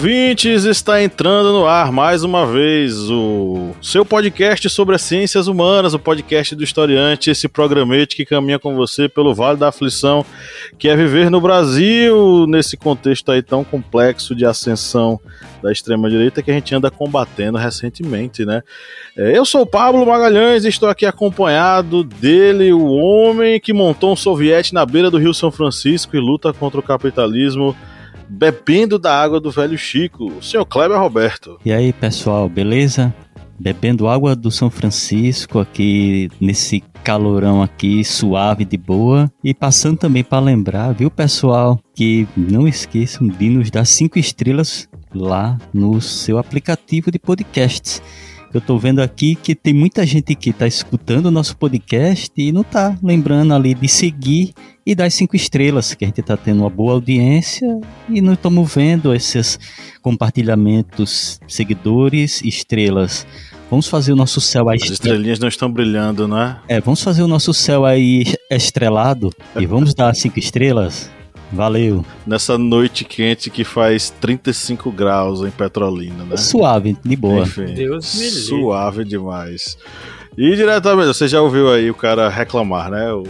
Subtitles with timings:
[0.00, 0.64] Ouvintes!
[0.64, 5.98] Está entrando no ar mais uma vez o seu podcast sobre as ciências humanas, o
[5.98, 10.24] podcast do historiante, esse programete que caminha com você pelo Vale da Aflição,
[10.78, 15.20] que é viver no Brasil nesse contexto aí tão complexo de ascensão
[15.62, 18.62] da extrema-direita que a gente anda combatendo recentemente, né?
[19.14, 24.14] É, eu sou o Pablo Magalhães e estou aqui acompanhado dele, o homem que montou
[24.14, 27.76] um soviete na beira do Rio São Francisco e luta contra o capitalismo
[28.30, 31.58] bebendo da água do velho Chico, o senhor Kleber Roberto.
[31.64, 33.12] E aí, pessoal, beleza?
[33.58, 40.22] Bebendo água do São Francisco aqui nesse calorão aqui suave de boa e passando também
[40.22, 46.38] para lembrar, viu, pessoal, que não esqueçam de nos dar cinco estrelas lá no seu
[46.38, 48.00] aplicativo de podcasts.
[48.52, 52.50] Eu tô vendo aqui que tem muita gente que tá escutando o nosso podcast e
[52.50, 54.52] não tá lembrando ali de seguir
[54.84, 58.74] e dar cinco estrelas, que a gente tá tendo uma boa audiência e não estamos
[58.74, 59.56] vendo esses
[60.02, 63.24] compartilhamentos, seguidores, estrelas.
[63.70, 64.80] Vamos fazer o nosso céu aí.
[64.82, 66.56] As estrelinhas não estão brilhando, né?
[66.66, 71.08] É, vamos fazer o nosso céu aí estrelado e vamos dar cinco estrelas.
[71.52, 72.04] Valeu.
[72.26, 76.36] Nessa noite quente que faz 35 graus em Petrolina, né?
[76.36, 77.42] Suave, de boa.
[77.42, 78.40] Enfim, Deus me livre.
[78.40, 79.76] Suave demais.
[80.38, 83.12] E diretamente, você já ouviu aí o cara reclamar, né?
[83.12, 83.24] O...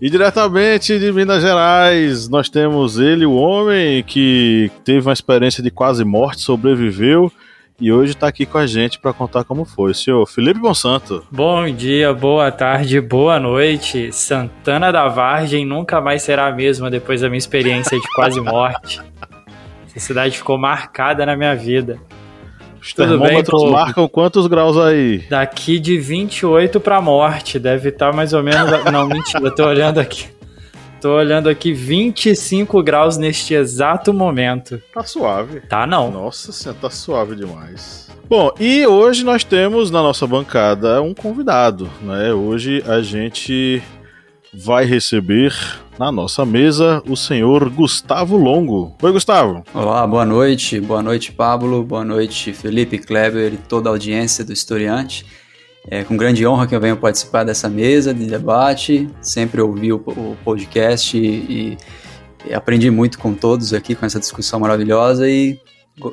[0.00, 5.70] E diretamente de Minas Gerais, nós temos ele, o homem que teve uma experiência de
[5.70, 7.30] quase morte, sobreviveu
[7.80, 9.94] e hoje está aqui com a gente para contar como foi.
[9.94, 11.24] Senhor Felipe Monsanto.
[11.30, 14.12] Bom dia, boa tarde, boa noite.
[14.12, 19.00] Santana da Vargem nunca mais será a mesma depois da minha experiência de quase morte.
[19.86, 21.98] Essa cidade ficou marcada na minha vida.
[22.80, 25.24] Os Tudo termômetros bem, marcam quantos graus aí?
[25.28, 28.84] Daqui de 28 para morte, deve estar tá mais ou menos.
[28.92, 30.37] Não, mentira, tô olhando aqui.
[31.00, 34.82] Tô olhando aqui 25 graus neste exato momento.
[34.92, 35.60] Tá suave.
[35.60, 36.10] Tá não.
[36.10, 38.08] Nossa senhora, tá suave demais.
[38.28, 42.32] Bom, e hoje nós temos na nossa bancada um convidado, né?
[42.32, 43.80] Hoje a gente
[44.52, 45.54] vai receber
[45.98, 48.96] na nossa mesa o senhor Gustavo Longo.
[49.00, 49.62] Oi, Gustavo.
[49.72, 50.80] Olá, boa noite.
[50.80, 51.82] Boa noite, Pablo.
[51.84, 55.24] Boa noite, Felipe Kleber e toda a audiência do Historiante.
[55.90, 59.08] É com grande honra que eu venho participar dessa mesa de debate.
[59.22, 61.78] Sempre ouvi o, o podcast e,
[62.46, 65.58] e, aprendi muito com todos aqui com essa discussão maravilhosa e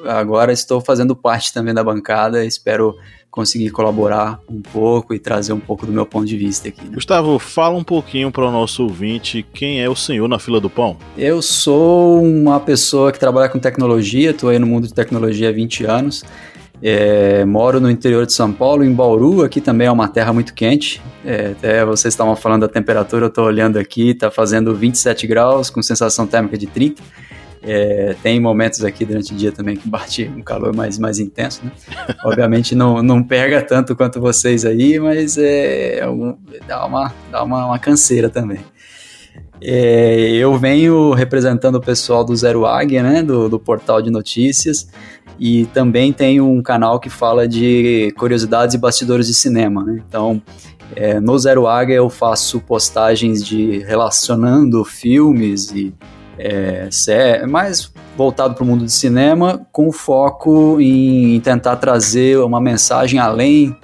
[0.07, 2.45] agora estou fazendo parte também da bancada.
[2.45, 2.95] Espero
[3.29, 6.85] conseguir colaborar um pouco e trazer um pouco do meu ponto de vista aqui.
[6.85, 6.91] Né?
[6.93, 10.69] Gustavo, fala um pouquinho para o nosso ouvinte quem é o senhor na fila do
[10.69, 10.95] pão.
[11.17, 15.51] Eu sou uma pessoa que trabalha com tecnologia, estou aí no mundo de tecnologia há
[15.51, 16.23] 20 anos.
[16.81, 20.53] É, moro no interior de São Paulo, em Bauru, aqui também é uma terra muito
[20.53, 21.01] quente.
[21.23, 25.69] É, até vocês estavam falando da temperatura, eu estou olhando aqui, está fazendo 27 graus,
[25.69, 27.01] com sensação térmica de 30.
[27.67, 31.61] É, tem momentos aqui durante o dia também que bate um calor mais, mais intenso,
[31.65, 31.71] né?
[32.23, 36.05] Obviamente não, não pega tanto quanto vocês aí, mas é, é
[36.67, 38.59] dá, uma, dá uma, uma canseira também.
[39.59, 44.87] É, eu venho representando o pessoal do Zero Águia, né, do, do portal de notícias,
[45.39, 49.83] e também tenho um canal que fala de curiosidades e bastidores de cinema.
[49.83, 50.03] Né?
[50.07, 50.41] Então,
[50.95, 55.93] é, no Zero Águia eu faço postagens de relacionando filmes e
[56.37, 56.89] é,
[57.47, 63.75] mais voltado para o mundo de cinema, com foco em tentar trazer uma mensagem além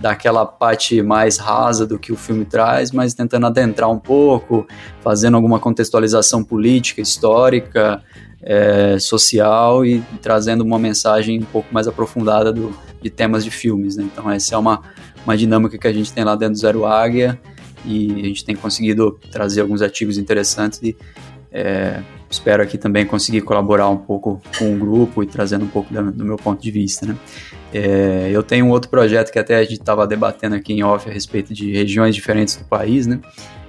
[0.00, 4.66] daquela parte mais rasa do que o filme traz, mas tentando adentrar um pouco,
[5.02, 8.02] fazendo alguma contextualização política, histórica,
[8.42, 13.96] é, social e trazendo uma mensagem um pouco mais aprofundada do, de temas de filmes.
[13.96, 14.04] Né?
[14.04, 14.82] Então, essa é uma,
[15.24, 17.40] uma dinâmica que a gente tem lá dentro do Zero Águia
[17.84, 20.96] e a gente tem conseguido trazer alguns artigos interessantes e
[21.52, 22.00] é,
[22.30, 26.12] espero aqui também conseguir colaborar um pouco com o grupo e trazendo um pouco do,
[26.12, 27.06] do meu ponto de vista.
[27.06, 27.16] Né?
[27.72, 31.08] É, eu tenho um outro projeto que até a gente estava debatendo aqui em off
[31.08, 33.20] a respeito de regiões diferentes do país, né?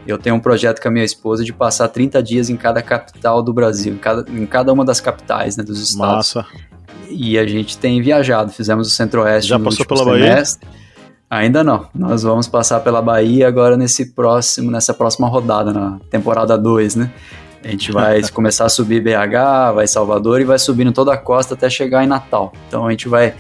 [0.05, 3.41] Eu tenho um projeto com a minha esposa de passar 30 dias em cada capital
[3.41, 6.35] do Brasil, em cada, em cada uma das capitais né, dos estados.
[6.35, 6.45] Massa.
[7.09, 9.49] E a gente tem viajado, fizemos o Centro-Oeste.
[9.49, 10.65] Já passou pela semestre.
[10.65, 10.81] Bahia?
[11.29, 11.87] Ainda não.
[11.95, 17.11] Nós vamos passar pela Bahia agora nesse próximo, nessa próxima rodada, na temporada 2, né?
[17.63, 21.53] A gente vai começar a subir BH, vai Salvador e vai subindo toda a costa
[21.53, 22.51] até chegar em Natal.
[22.67, 23.33] Então a gente vai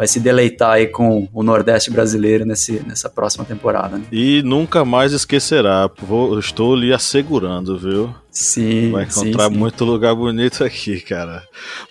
[0.00, 3.98] vai se deleitar aí com o Nordeste brasileiro nesse, nessa próxima temporada.
[3.98, 4.04] Né?
[4.10, 8.14] E nunca mais esquecerá, vou, estou lhe assegurando, viu?
[8.32, 9.58] Sim, Vai encontrar sim, sim.
[9.58, 11.42] muito lugar bonito aqui, cara.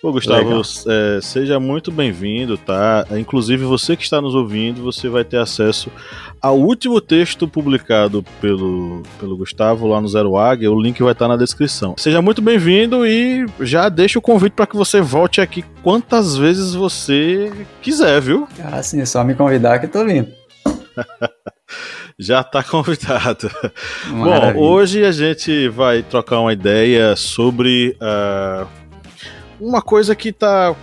[0.01, 3.05] Ô, Gustavo, é, seja muito bem-vindo, tá?
[3.11, 5.91] Inclusive, você que está nos ouvindo, você vai ter acesso
[6.41, 10.71] ao último texto publicado pelo, pelo Gustavo lá no Zero Águia.
[10.71, 11.95] O link vai estar na descrição.
[11.97, 16.73] Seja muito bem-vindo e já deixa o convite para que você volte aqui quantas vezes
[16.73, 17.51] você
[17.81, 18.47] quiser, viu?
[18.63, 20.29] Ah, sim, é só me convidar que eu tô vindo.
[22.19, 23.49] Já está convidado.
[24.09, 24.59] Bom, Maravilha.
[24.59, 28.67] hoje a gente vai trocar uma ideia sobre ah,
[29.59, 30.75] uma coisa que tá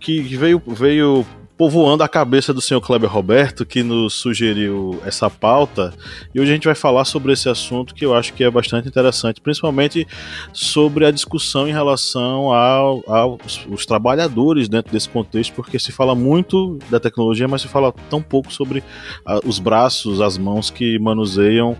[0.00, 1.26] que veio veio
[1.62, 5.94] povoando a cabeça do senhor Kleber Roberto, que nos sugeriu essa pauta,
[6.34, 8.88] e hoje a gente vai falar sobre esse assunto que eu acho que é bastante
[8.88, 10.04] interessante, principalmente
[10.52, 16.16] sobre a discussão em relação ao- aos os trabalhadores dentro desse contexto, porque se fala
[16.16, 18.82] muito da tecnologia, mas se fala tão pouco sobre
[19.24, 21.76] ah, os braços, as mãos que manuseiam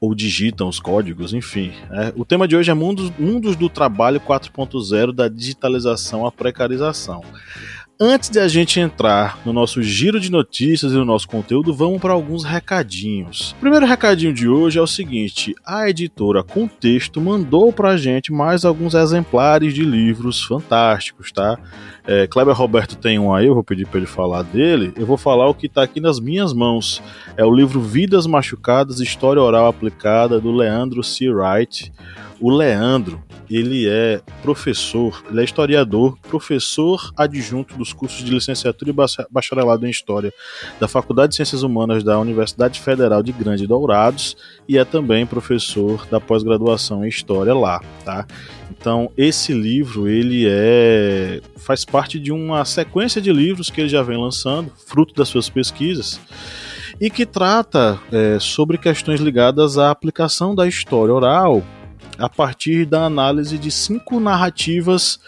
[0.00, 1.72] ou digitam os códigos, enfim.
[1.92, 7.22] É, o tema de hoje é mundos, mundos do Trabalho 4.0, da digitalização à precarização.
[8.02, 12.00] Antes de a gente entrar no nosso giro de notícias e no nosso conteúdo, vamos
[12.00, 13.52] para alguns recadinhos.
[13.58, 18.32] O primeiro recadinho de hoje é o seguinte: a editora Contexto mandou para a gente
[18.32, 21.58] mais alguns exemplares de livros fantásticos, tá?
[22.06, 24.94] É, Kleber Roberto tem um aí, eu vou pedir para ele falar dele.
[24.96, 27.02] Eu vou falar o que está aqui nas minhas mãos.
[27.36, 31.28] É o livro Vidas Machucadas, História Oral Aplicada, do Leandro C.
[31.28, 31.92] Wright.
[32.40, 38.94] O Leandro, ele é professor, ele é historiador, professor adjunto dos cursos de licenciatura e
[38.94, 40.32] bacha- bacharelado em História
[40.78, 46.06] da Faculdade de Ciências Humanas da Universidade Federal de Grande Dourados e é também professor
[46.10, 48.26] da pós-graduação em História lá, tá?
[48.70, 54.02] Então, esse livro, ele é faz parte de uma sequência de livros que ele já
[54.02, 56.18] vem lançando, fruto das suas pesquisas,
[56.98, 61.62] e que trata é, sobre questões ligadas à aplicação da história oral
[62.20, 65.18] a partir da análise de cinco narrativas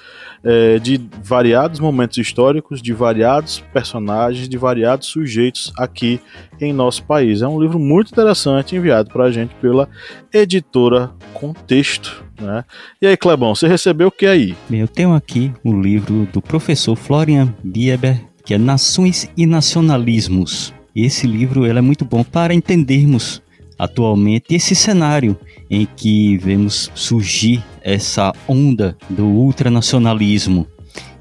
[0.44, 6.20] é, de variados momentos históricos, de variados personagens, de variados sujeitos aqui
[6.60, 7.42] em nosso país.
[7.42, 9.88] É um livro muito interessante enviado para a gente pela
[10.32, 12.24] editora Contexto.
[12.40, 12.64] Né?
[13.00, 14.54] E aí, Clebão, você recebeu o que aí?
[14.70, 20.74] Eu tenho aqui o livro do professor Florian Bieber, que é Nações e Nacionalismos.
[20.94, 23.40] Esse livro ele é muito bom para entendermos
[23.78, 25.36] atualmente esse cenário
[25.72, 30.66] em que vemos surgir essa onda do ultranacionalismo.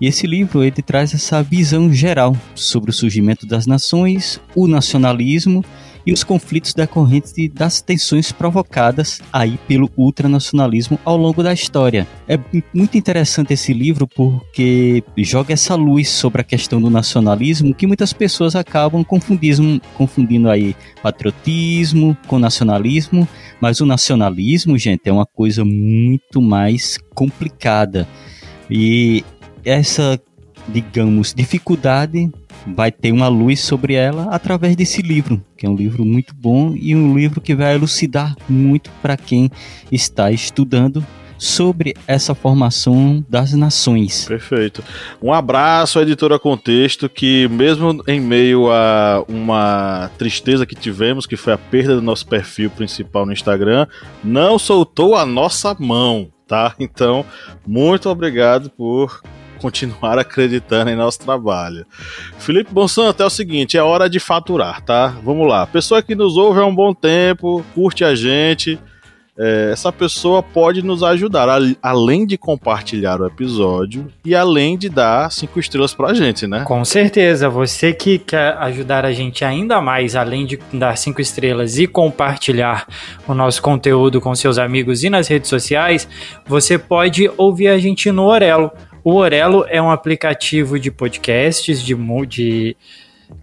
[0.01, 5.63] E esse livro ele traz essa visão geral sobre o surgimento das nações, o nacionalismo
[6.05, 12.07] e os conflitos decorrentes de- das tensões provocadas aí pelo ultranacionalismo ao longo da história.
[12.27, 17.73] É mu- muito interessante esse livro porque joga essa luz sobre a questão do nacionalismo
[17.73, 23.27] que muitas pessoas acabam confundindo, confundindo aí patriotismo com nacionalismo,
[23.59, 28.07] mas o nacionalismo, gente, é uma coisa muito mais complicada.
[28.69, 29.23] E
[29.63, 30.19] essa,
[30.67, 32.31] digamos, dificuldade
[32.67, 36.73] vai ter uma luz sobre ela através desse livro, que é um livro muito bom
[36.75, 39.49] e um livro que vai elucidar muito para quem
[39.91, 41.05] está estudando
[41.41, 44.25] sobre essa formação das nações.
[44.25, 44.83] Perfeito.
[45.19, 51.35] Um abraço à editora Contexto, que mesmo em meio a uma tristeza que tivemos, que
[51.35, 53.87] foi a perda do nosso perfil principal no Instagram,
[54.23, 56.75] não soltou a nossa mão, tá?
[56.79, 57.25] Então,
[57.65, 59.23] muito obrigado por
[59.61, 61.85] continuar acreditando em nosso trabalho.
[62.39, 65.07] Felipe Bonsanto, é o seguinte, é hora de faturar, tá?
[65.23, 65.67] Vamos lá.
[65.67, 68.79] Pessoa que nos ouve há um bom tempo, curte a gente,
[69.37, 74.89] é, essa pessoa pode nos ajudar, a- além de compartilhar o episódio e além de
[74.89, 76.63] dar cinco estrelas pra gente, né?
[76.65, 81.79] Com certeza, você que quer ajudar a gente ainda mais, além de dar cinco estrelas
[81.79, 82.85] e compartilhar
[83.27, 86.07] o nosso conteúdo com seus amigos e nas redes sociais,
[86.45, 88.69] você pode ouvir a gente no Orelo.
[89.03, 91.95] O Orelo é um aplicativo de podcasts, de,
[92.27, 92.77] de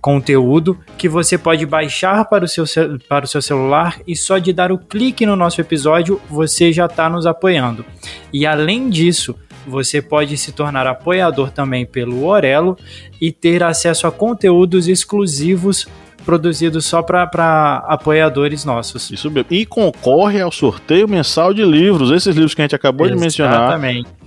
[0.00, 2.64] conteúdo que você pode baixar para o, seu,
[3.08, 6.86] para o seu celular e só de dar o clique no nosso episódio você já
[6.86, 7.84] está nos apoiando.
[8.32, 9.34] E além disso,
[9.66, 12.76] você pode se tornar apoiador também pelo Orelo
[13.20, 15.86] e ter acesso a conteúdos exclusivos
[16.24, 19.10] produzidos só para apoiadores nossos.
[19.10, 19.48] Isso mesmo.
[19.50, 22.10] E concorre ao sorteio mensal de livros.
[22.10, 24.17] Esses livros que a gente acabou de mencionar Exatamente.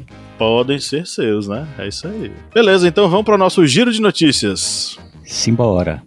[0.42, 1.68] Podem ser seus, né?
[1.78, 2.32] É isso aí.
[2.52, 4.98] Beleza, então vamos para o nosso giro de notícias.
[5.24, 6.02] Simbora.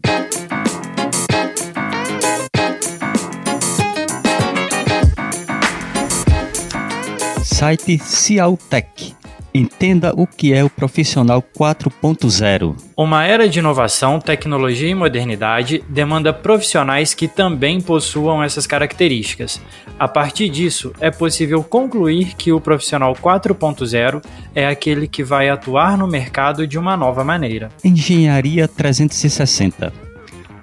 [7.44, 9.14] Site Cialtech.
[9.56, 12.74] Entenda o que é o profissional 4.0.
[12.96, 19.62] Uma era de inovação, tecnologia e modernidade demanda profissionais que também possuam essas características.
[19.96, 24.24] A partir disso, é possível concluir que o profissional 4.0
[24.56, 27.68] é aquele que vai atuar no mercado de uma nova maneira.
[27.84, 30.13] Engenharia 360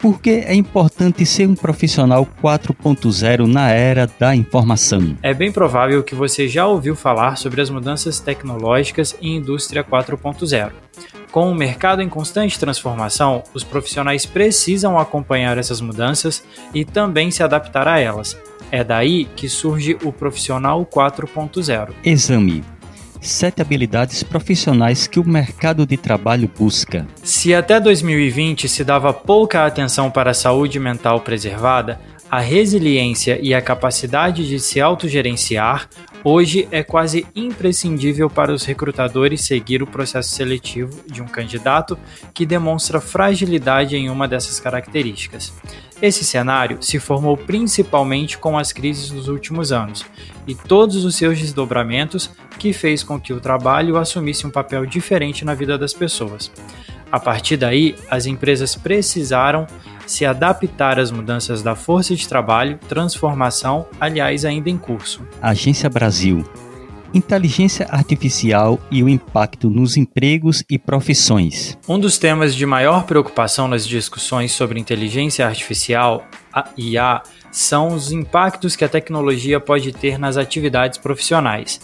[0.01, 5.15] por que é importante ser um profissional 4.0 na era da informação?
[5.21, 10.71] É bem provável que você já ouviu falar sobre as mudanças tecnológicas e indústria 4.0.
[11.31, 16.43] Com o mercado em constante transformação, os profissionais precisam acompanhar essas mudanças
[16.73, 18.35] e também se adaptar a elas.
[18.71, 21.89] É daí que surge o profissional 4.0.
[22.03, 22.63] Exame
[23.21, 27.07] sete habilidades profissionais que o mercado de trabalho busca.
[27.23, 31.99] Se até 2020 se dava pouca atenção para a saúde mental preservada,
[32.29, 35.89] a resiliência e a capacidade de se autogerenciar
[36.23, 41.99] hoje é quase imprescindível para os recrutadores seguir o processo seletivo de um candidato
[42.33, 45.53] que demonstra fragilidade em uma dessas características.
[46.01, 50.03] Esse cenário se formou principalmente com as crises dos últimos anos
[50.47, 55.45] e todos os seus desdobramentos, que fez com que o trabalho assumisse um papel diferente
[55.45, 56.51] na vida das pessoas.
[57.11, 59.67] A partir daí, as empresas precisaram
[60.07, 65.21] se adaptar às mudanças da força de trabalho, transformação, aliás, ainda em curso.
[65.41, 66.43] Agência Brasil.
[67.13, 71.77] Inteligência artificial e o impacto nos empregos e profissões.
[71.87, 76.25] Um dos temas de maior preocupação nas discussões sobre inteligência artificial,
[76.77, 81.81] IA, são os impactos que a tecnologia pode ter nas atividades profissionais.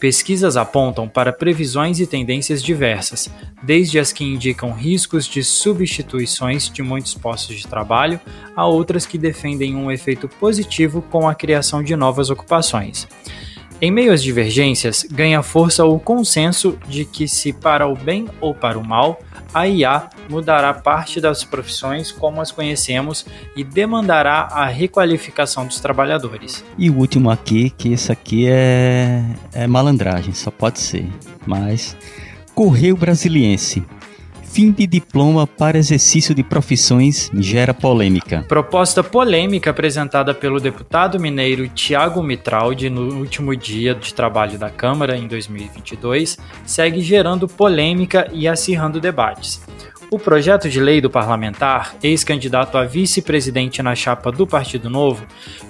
[0.00, 3.28] Pesquisas apontam para previsões e tendências diversas,
[3.62, 8.18] desde as que indicam riscos de substituições de muitos postos de trabalho,
[8.56, 13.06] a outras que defendem um efeito positivo com a criação de novas ocupações.
[13.82, 18.54] Em meio às divergências, ganha força o consenso de que, se para o bem ou
[18.54, 19.18] para o mal,
[19.54, 23.24] a IA mudará parte das profissões como as conhecemos
[23.56, 26.62] e demandará a requalificação dos trabalhadores.
[26.76, 31.08] E o último aqui, que isso aqui é, é malandragem, só pode ser.
[31.46, 31.96] Mas
[32.54, 33.82] Correio Brasiliense
[34.52, 38.44] Fim de diploma para exercício de profissões gera polêmica.
[38.48, 45.16] Proposta polêmica apresentada pelo deputado mineiro Tiago Mitraldi no último dia de trabalho da Câmara,
[45.16, 49.62] em 2022, segue gerando polêmica e acirrando debates.
[50.10, 55.24] O projeto de lei do parlamentar, ex-candidato a vice-presidente na chapa do Partido Novo,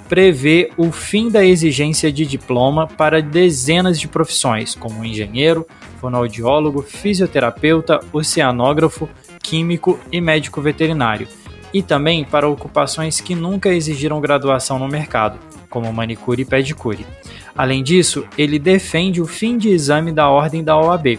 [0.09, 5.67] prevê o fim da exigência de diploma para dezenas de profissões, como engenheiro,
[6.01, 9.11] fonoaudiólogo, fisioterapeuta, oceanógrafo,
[9.43, 11.29] químico e médico veterinário,
[11.73, 17.07] e também para ocupações que nunca exigiram graduação no mercado, como manicure e pedicure.
[17.55, 21.19] Além disso, ele defende o fim de exame da ordem da OAB,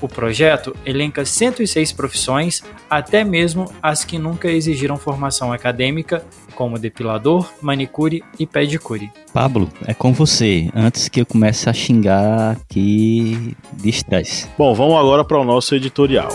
[0.00, 6.24] o projeto elenca 106 profissões, até mesmo as que nunca exigiram formação acadêmica,
[6.54, 9.10] como depilador, manicure e pedicure.
[9.32, 14.48] Pablo, é com você, antes que eu comece a xingar aqui de estresse.
[14.58, 16.28] Bom, vamos agora para o nosso editorial.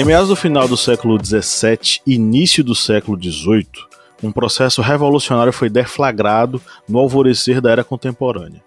[0.00, 3.66] Em meados do final do século XVII início do século XVIII,
[4.22, 8.62] um processo revolucionário foi deflagrado no alvorecer da era contemporânea.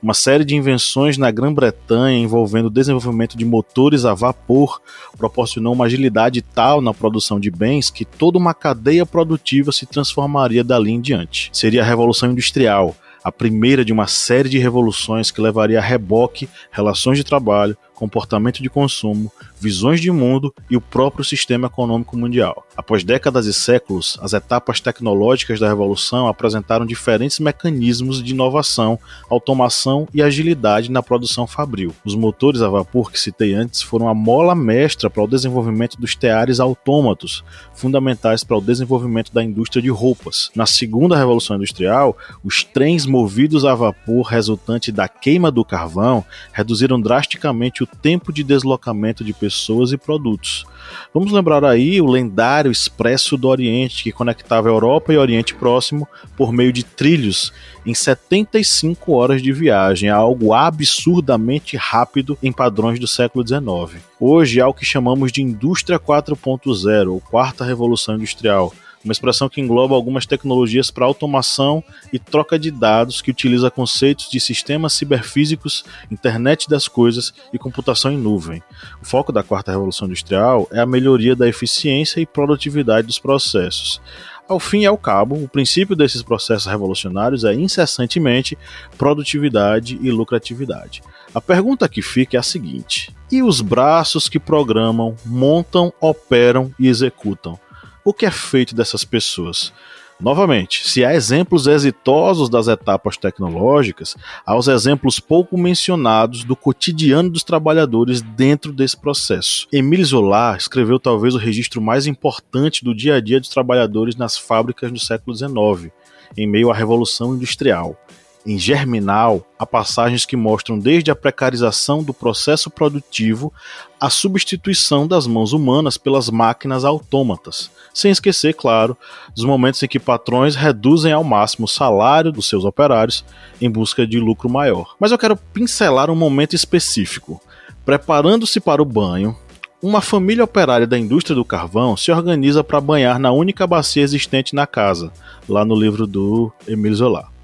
[0.00, 4.80] Uma série de invenções na Grã-Bretanha envolvendo o desenvolvimento de motores a vapor
[5.18, 10.62] proporcionou uma agilidade tal na produção de bens que toda uma cadeia produtiva se transformaria
[10.62, 11.50] dali em diante.
[11.52, 16.48] Seria a Revolução Industrial, a primeira de uma série de revoluções que levaria a reboque
[16.70, 22.64] relações de trabalho, comportamento de consumo, visões de mundo e o próprio sistema econômico mundial.
[22.76, 28.98] Após décadas e séculos, as etapas tecnológicas da revolução apresentaram diferentes mecanismos de inovação,
[29.30, 31.94] automação e agilidade na produção fabril.
[32.04, 36.14] Os motores a vapor que citei antes foram a mola mestra para o desenvolvimento dos
[36.14, 37.42] teares autômatos,
[37.74, 40.50] fundamentais para o desenvolvimento da indústria de roupas.
[40.54, 47.00] Na segunda revolução industrial, os trens movidos a vapor resultante da queima do carvão reduziram
[47.00, 50.64] drasticamente o tempo de deslocamento de pessoas e produtos.
[51.12, 56.52] Vamos lembrar aí o lendário Expresso do Oriente, que conectava Europa e Oriente Próximo por
[56.52, 57.52] meio de trilhos
[57.84, 64.02] em 75 horas de viagem, algo absurdamente rápido em padrões do século XIX.
[64.18, 68.72] Hoje há o que chamamos de Indústria 4.0, ou Quarta Revolução Industrial,
[69.06, 71.82] uma expressão que engloba algumas tecnologias para automação
[72.12, 78.10] e troca de dados que utiliza conceitos de sistemas ciberfísicos, internet das coisas e computação
[78.10, 78.62] em nuvem.
[79.00, 84.00] O foco da quarta revolução industrial é a melhoria da eficiência e produtividade dos processos.
[84.48, 88.56] Ao fim e ao cabo, o princípio desses processos revolucionários é incessantemente
[88.96, 91.02] produtividade e lucratividade.
[91.34, 96.86] A pergunta que fica é a seguinte: e os braços que programam, montam, operam e
[96.86, 97.58] executam?
[98.06, 99.72] O que é feito dessas pessoas?
[100.20, 104.14] Novamente, se há exemplos exitosos das etapas tecnológicas,
[104.46, 109.66] há os exemplos pouco mencionados do cotidiano dos trabalhadores dentro desse processo.
[109.72, 114.38] Emile Zola escreveu talvez o registro mais importante do dia a dia dos trabalhadores nas
[114.38, 115.92] fábricas do século XIX,
[116.36, 117.98] em meio à Revolução Industrial.
[118.46, 123.52] Em Germinal, há passagens que mostram desde a precarização do processo produtivo
[124.00, 128.96] à substituição das mãos humanas pelas máquinas autômatas, sem esquecer, claro,
[129.34, 133.24] dos momentos em que patrões reduzem ao máximo o salário dos seus operários
[133.60, 134.94] em busca de lucro maior.
[135.00, 137.42] Mas eu quero pincelar um momento específico.
[137.84, 139.36] Preparando-se para o banho,
[139.82, 144.54] uma família operária da indústria do carvão se organiza para banhar na única bacia existente
[144.54, 145.12] na casa,
[145.48, 147.35] lá no livro do Emile Zola.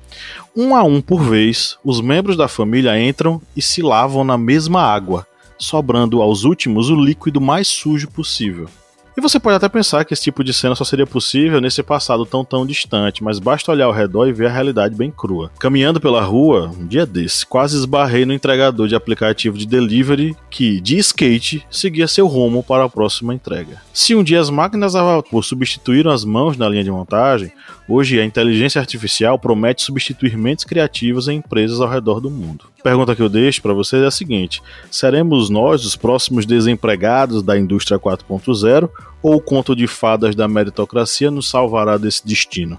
[0.57, 4.83] Um a um por vez, os membros da família entram e se lavam na mesma
[4.83, 5.27] água,
[5.59, 8.69] sobrando aos últimos o líquido mais sujo possível.
[9.15, 12.25] E você pode até pensar que esse tipo de cena só seria possível nesse passado
[12.25, 15.51] tão tão distante, mas basta olhar ao redor e ver a realidade bem crua.
[15.59, 20.81] Caminhando pela rua, um dia desse, quase esbarrei no entregador de aplicativo de delivery que,
[20.81, 23.83] de skate, seguia seu rumo para a próxima entrega.
[23.93, 27.53] Se um dia as máquinas a vapor substituíram as mãos na linha de montagem,
[27.93, 32.65] hoje a inteligência artificial promete substituir mentes criativas em empresas ao redor do mundo.
[32.81, 37.43] A pergunta que eu deixo para vocês é a seguinte: seremos nós os próximos desempregados
[37.43, 38.89] da indústria 4.0
[39.23, 42.79] ou o conto de fadas da meritocracia nos salvará desse destino?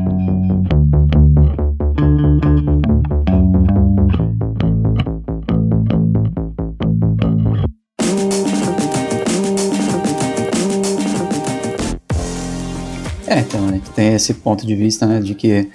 [13.31, 15.69] É, então, a gente tem esse ponto de vista, né, de que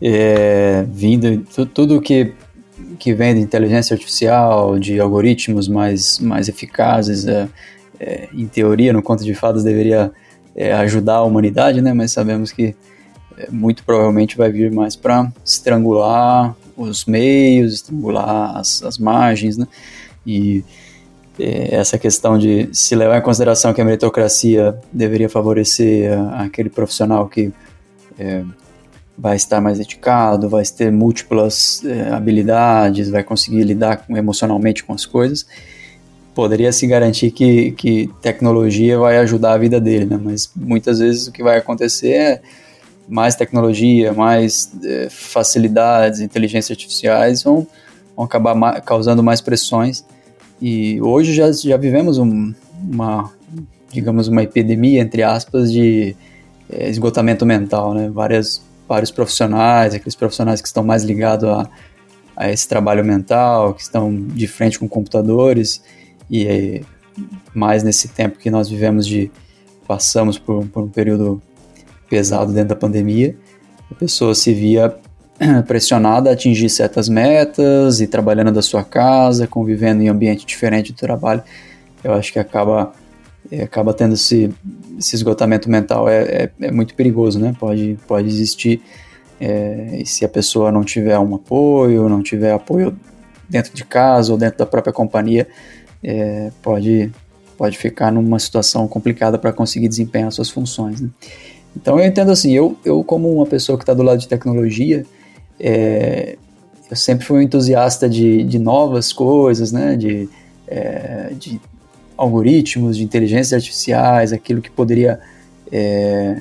[0.00, 2.32] é, vindo, tudo que,
[2.98, 7.48] que vem de inteligência artificial, de algoritmos mais, mais eficazes, é,
[8.00, 10.10] é, em teoria, no conto de fadas, deveria
[10.56, 12.74] é, ajudar a humanidade, né, mas sabemos que
[13.38, 19.68] é, muito provavelmente vai vir mais para estrangular os meios, estrangular as, as margens, né,
[20.26, 20.64] e
[21.38, 27.52] essa questão de se levar em consideração que a meritocracia deveria favorecer aquele profissional que
[28.18, 28.42] é,
[29.16, 35.06] vai estar mais dedicado, vai ter múltiplas é, habilidades, vai conseguir lidar emocionalmente com as
[35.06, 35.46] coisas,
[36.34, 40.20] poderia se garantir que, que tecnologia vai ajudar a vida dele, né?
[40.22, 42.42] mas muitas vezes o que vai acontecer é
[43.08, 47.66] mais tecnologia, mais é, facilidades, inteligências artificiais vão,
[48.16, 50.04] vão acabar ma causando mais pressões
[50.62, 53.32] e hoje já, já vivemos um, uma,
[53.92, 56.14] digamos, uma epidemia, entre aspas, de
[56.70, 58.08] é, esgotamento mental, né?
[58.08, 61.68] Várias, vários profissionais, aqueles profissionais que estão mais ligados a,
[62.36, 65.82] a esse trabalho mental, que estão de frente com computadores
[66.30, 66.82] e é,
[67.52, 69.32] mais nesse tempo que nós vivemos de
[69.88, 71.42] passamos por, por um período
[72.08, 73.36] pesado dentro da pandemia,
[73.90, 74.96] a pessoa se via
[75.66, 80.98] pressionada a atingir certas metas e trabalhando da sua casa, convivendo em ambiente diferente do
[80.98, 81.42] trabalho,
[82.02, 82.92] eu acho que acaba
[83.50, 84.52] é, acaba tendo esse,
[84.98, 87.54] esse esgotamento mental é, é, é, muito perigoso, né?
[87.58, 88.80] Pode, pode existir
[89.40, 92.96] é, e se a pessoa não tiver um apoio, não tiver apoio
[93.48, 95.48] dentro de casa ou dentro da própria companhia,
[96.02, 97.10] é, pode,
[97.58, 101.00] pode ficar numa situação complicada para conseguir desempenhar suas funções.
[101.00, 101.10] Né?
[101.76, 105.04] Então eu entendo assim, eu, eu como uma pessoa que está do lado de tecnologia,
[105.62, 106.36] é,
[106.90, 109.96] eu sempre fui um entusiasta de, de novas coisas, né?
[109.96, 110.28] De,
[110.66, 111.60] é, de
[112.16, 115.20] algoritmos, de inteligências artificiais, aquilo que poderia,
[115.70, 116.40] é,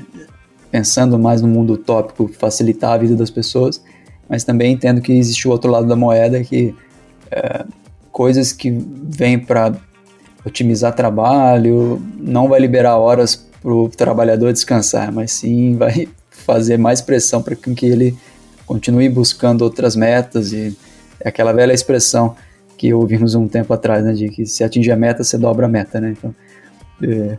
[0.71, 3.81] pensando mais no mundo utópico, facilitar a vida das pessoas,
[4.27, 6.75] mas também entendo que existe o outro lado da moeda, que
[7.31, 7.65] é,
[8.11, 9.73] coisas que vêm para
[10.45, 17.01] otimizar trabalho, não vai liberar horas para o trabalhador descansar, mas sim vai fazer mais
[17.01, 18.17] pressão para que ele
[18.71, 20.77] continue buscando outras metas e
[21.19, 22.37] é aquela velha expressão
[22.77, 25.69] que ouvimos um tempo atrás, né, de que se atingir a meta, você dobra a
[25.69, 26.15] meta, né?
[26.17, 26.33] Então,
[27.03, 27.37] é,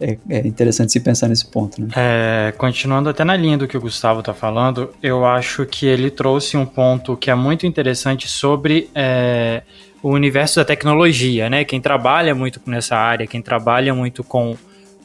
[0.00, 1.88] é, é interessante se pensar nesse ponto, né?
[1.94, 6.10] É, continuando até na linha do que o Gustavo está falando, eu acho que ele
[6.10, 9.62] trouxe um ponto que é muito interessante sobre é,
[10.02, 11.64] o universo da tecnologia, né?
[11.64, 14.56] Quem trabalha muito nessa área, quem trabalha muito com,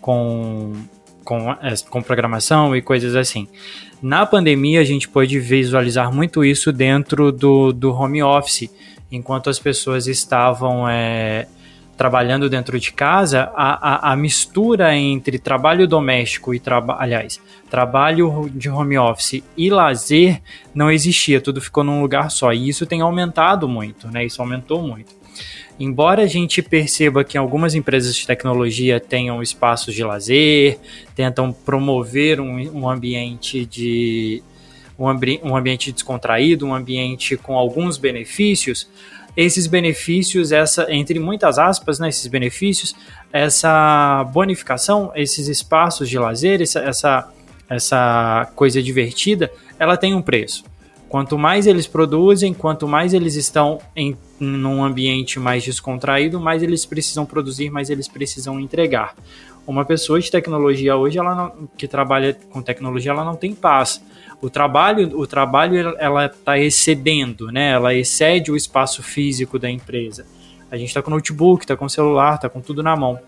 [0.01, 0.73] com,
[1.31, 3.47] com, é, com programação e coisas assim.
[4.01, 8.69] Na pandemia, a gente pôde visualizar muito isso dentro do, do home office,
[9.09, 11.47] enquanto as pessoas estavam é,
[11.95, 17.39] trabalhando dentro de casa, a, a, a, mistura entre trabalho doméstico e trabalho, aliás,
[17.69, 20.41] trabalho de home office e lazer
[20.75, 22.51] não existia, tudo ficou num lugar só.
[22.51, 24.25] E isso tem aumentado muito, né?
[24.25, 25.15] Isso aumentou muito.
[25.83, 30.77] Embora a gente perceba que algumas empresas de tecnologia tenham espaços de lazer,
[31.15, 34.43] tentam promover um, um ambiente de
[34.97, 38.87] um, ambi um ambiente descontraído, um ambiente com alguns benefícios,
[39.35, 42.93] esses benefícios, essa entre muitas aspas, né, esses benefícios,
[43.33, 47.33] essa bonificação, esses espaços de lazer, essa, essa,
[47.67, 50.63] essa coisa divertida, ela tem um preço.
[51.09, 56.83] Quanto mais eles produzem, quanto mais eles estão em num ambiente mais descontraído, mais eles
[56.83, 59.15] precisam produzir, mais eles precisam entregar.
[59.67, 64.03] Uma pessoa de tecnologia hoje, ela não, que trabalha com tecnologia, ela não tem paz.
[64.41, 67.69] O trabalho, o trabalho, ela está excedendo, né?
[67.69, 70.25] Ela excede o espaço físico da empresa.
[70.71, 73.19] A gente está com notebook, está com celular, está com tudo na mão.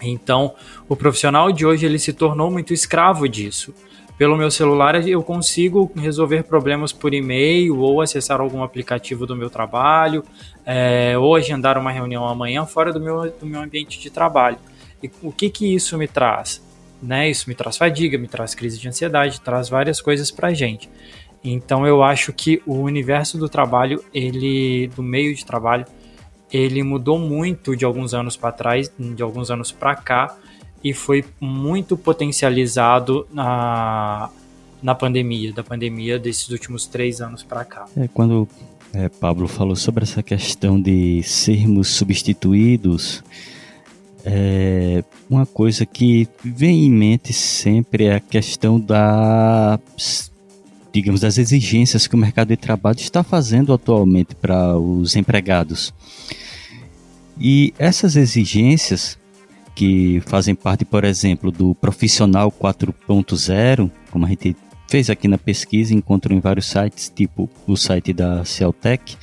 [0.00, 0.54] Então,
[0.88, 3.74] o profissional de hoje ele se tornou muito escravo disso.
[4.18, 9.48] Pelo meu celular eu consigo resolver problemas por e-mail ou acessar algum aplicativo do meu
[9.48, 10.24] trabalho,
[10.66, 14.58] é, ou agendar uma reunião amanhã fora do meu, do meu ambiente de trabalho.
[15.00, 16.60] E o que, que isso me traz?
[17.00, 17.30] Né?
[17.30, 20.90] Isso me traz fadiga, me traz crise de ansiedade, traz várias coisas para gente.
[21.44, 25.86] Então eu acho que o universo do trabalho, ele do meio de trabalho,
[26.52, 30.36] ele mudou muito de alguns anos para trás, de alguns anos para cá,
[30.82, 34.30] e foi muito potencializado na,
[34.82, 37.86] na pandemia, da pandemia desses últimos três anos para cá.
[37.96, 38.48] É, quando
[38.92, 43.22] é, Pablo falou sobre essa questão de sermos substituídos,
[44.24, 49.78] é, uma coisa que vem em mente sempre é a questão da
[50.92, 55.92] digamos das exigências que o mercado de trabalho está fazendo atualmente para os empregados.
[57.38, 59.18] E essas exigências
[59.78, 64.56] que fazem parte, por exemplo, do Profissional 4.0, como a gente
[64.90, 69.16] fez aqui na pesquisa, encontrou em vários sites, tipo o site da Celtec,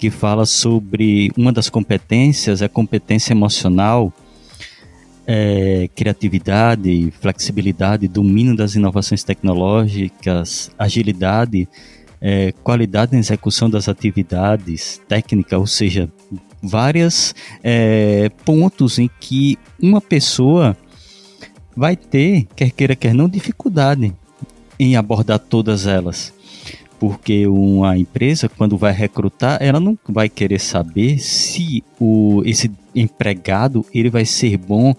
[0.00, 4.12] que fala sobre uma das competências, a competência emocional,
[5.24, 11.68] é, criatividade, flexibilidade, domínio das inovações tecnológicas, agilidade,
[12.20, 16.10] é, qualidade na execução das atividades, técnica, ou seja,
[16.62, 20.76] vários é, pontos em que uma pessoa
[21.76, 24.12] vai ter, quer queira, quer não, dificuldade
[24.78, 26.32] em abordar todas elas.
[26.98, 33.86] Porque uma empresa, quando vai recrutar, ela não vai querer saber se o, esse empregado
[33.94, 34.94] ele vai ser bom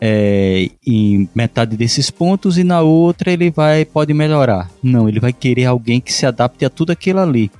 [0.00, 4.70] é, em metade desses pontos e na outra ele vai pode melhorar.
[4.82, 7.50] Não, ele vai querer alguém que se adapte a tudo aquilo ali.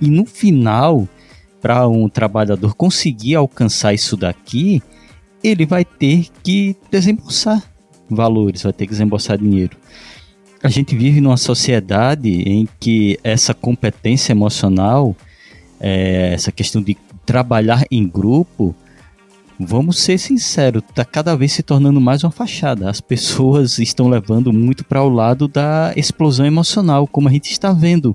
[0.00, 1.08] E no final,
[1.62, 4.82] para um trabalhador conseguir alcançar isso daqui,
[5.42, 7.62] ele vai ter que desembolsar
[8.10, 9.76] valores, vai ter que desembolsar dinheiro.
[10.62, 15.16] A gente vive numa sociedade em que essa competência emocional,
[15.80, 18.74] é, essa questão de trabalhar em grupo,
[19.58, 22.90] vamos ser sinceros, está cada vez se tornando mais uma fachada.
[22.90, 27.72] As pessoas estão levando muito para o lado da explosão emocional, como a gente está
[27.72, 28.14] vendo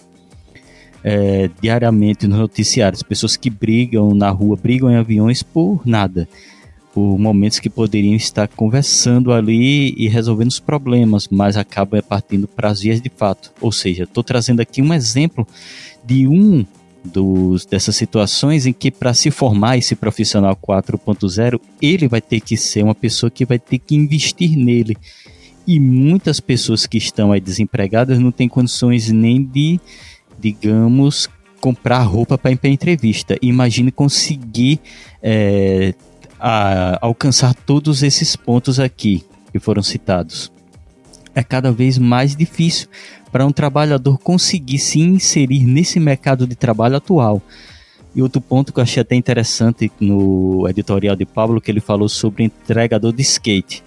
[1.10, 6.28] é, diariamente nos noticiários, pessoas que brigam na rua, brigam em aviões por nada,
[6.94, 12.68] por momentos que poderiam estar conversando ali e resolvendo os problemas, mas acabam partindo para
[12.68, 13.54] as vias de fato.
[13.62, 15.48] Ou seja, estou trazendo aqui um exemplo
[16.04, 16.66] de um
[17.06, 22.58] dos, dessas situações em que para se formar esse profissional 4.0, ele vai ter que
[22.58, 24.98] ser uma pessoa que vai ter que investir nele.
[25.66, 29.80] E muitas pessoas que estão aí desempregadas não têm condições nem de
[30.38, 33.38] digamos, comprar roupa para ir para entrevista.
[33.42, 34.80] Imagine conseguir
[35.22, 35.94] é,
[36.40, 40.52] a alcançar todos esses pontos aqui que foram citados.
[41.34, 42.88] É cada vez mais difícil
[43.32, 47.42] para um trabalhador conseguir se inserir nesse mercado de trabalho atual.
[48.16, 52.10] E outro ponto que eu achei até interessante no editorial de Pablo, que ele falou
[52.10, 53.84] sobre entregador de skate.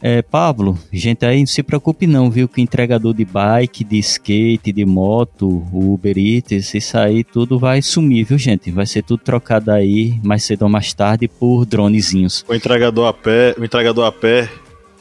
[0.00, 4.72] É, Pablo, gente aí não se preocupe não, viu, que entregador de bike, de skate,
[4.72, 8.70] de moto, Uber Eats, isso aí tudo vai sumir, viu, gente?
[8.70, 12.44] Vai ser tudo trocado aí, mais cedo ou mais tarde, por dronezinhos.
[12.48, 14.48] O entregador a pé, o entregador a pé,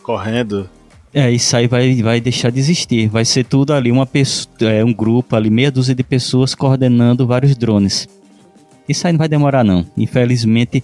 [0.02, 0.68] correndo.
[1.14, 3.08] É, isso aí vai, vai deixar de existir.
[3.08, 7.26] Vai ser tudo ali, uma pessoa, é, um grupo ali, meia dúzia de pessoas coordenando
[7.26, 8.08] vários drones.
[8.88, 9.86] Isso aí não vai demorar não.
[9.98, 10.84] Infelizmente,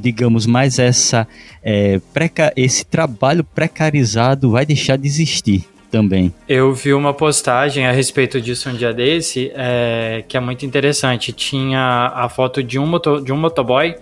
[0.00, 1.26] digamos, mais essa
[1.62, 6.34] é, preca esse trabalho precarizado vai deixar de existir também.
[6.48, 11.32] Eu vi uma postagem a respeito disso um dia desse, é, que é muito interessante.
[11.32, 13.94] Tinha a foto de um, moto, de um motoboy,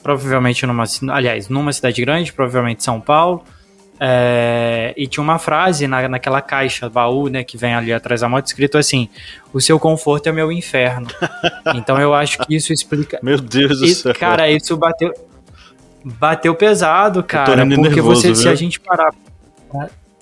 [0.00, 3.42] provavelmente numa, aliás, numa cidade grande, provavelmente São Paulo,
[4.02, 8.28] é, e tinha uma frase na, naquela caixa, baú, né, que vem ali atrás da
[8.30, 9.10] moto, escrito assim:
[9.52, 11.06] O seu conforto é meu inferno.
[11.76, 13.20] então eu acho que isso explica.
[13.22, 14.14] Meu Deus do e, céu.
[14.14, 15.12] Cara, isso bateu.
[16.02, 17.66] Bateu pesado, cara.
[17.66, 19.12] Porque nervoso, você, se a gente parar.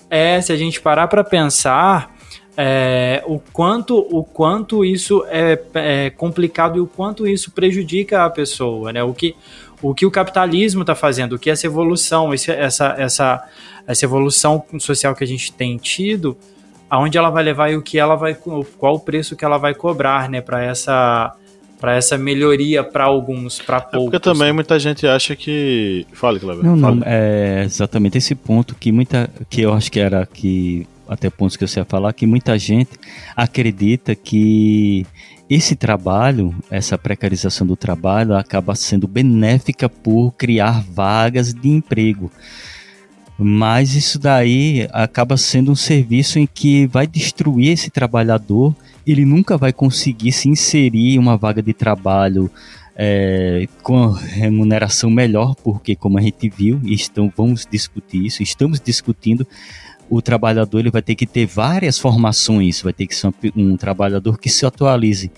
[0.09, 2.13] É, se a gente parar pra pensar.
[2.61, 8.29] É, o, quanto, o quanto isso é, é, complicado e o quanto isso prejudica a
[8.29, 9.01] pessoa, né?
[9.01, 9.33] O que,
[9.81, 13.43] o que o capitalismo está fazendo, o que essa evolução, esse, essa, essa,
[13.87, 16.37] essa evolução social que a gente tem tido,
[16.89, 19.73] aonde ela vai levar e o que ela vai, qual o preço que ela vai
[19.73, 21.35] cobrar, né, para essa
[21.79, 24.07] para essa melhoria para alguns, para poucos.
[24.07, 24.51] É porque também né?
[24.51, 26.05] muita gente acha que.
[26.11, 26.63] Fale, Cleber.
[26.63, 26.97] Não, Fale.
[26.97, 29.29] não, é exatamente esse ponto que muita.
[29.49, 30.85] que eu acho que era que.
[31.09, 32.91] Até pontos que você ia falar, que muita gente
[33.35, 35.07] acredita que
[35.49, 42.31] esse trabalho, essa precarização do trabalho, acaba sendo benéfica por criar vagas de emprego.
[43.35, 48.75] Mas isso daí acaba sendo um serviço em que vai destruir esse trabalhador,
[49.07, 52.51] ele nunca vai conseguir se inserir em uma vaga de trabalho
[52.95, 58.79] é, com remuneração melhor, porque como a gente viu, e estão, vamos discutir isso, estamos
[58.79, 59.47] discutindo
[60.09, 63.77] o trabalhador ele vai ter que ter várias formações, vai ter que ser um, um
[63.77, 65.31] trabalhador que se atualize.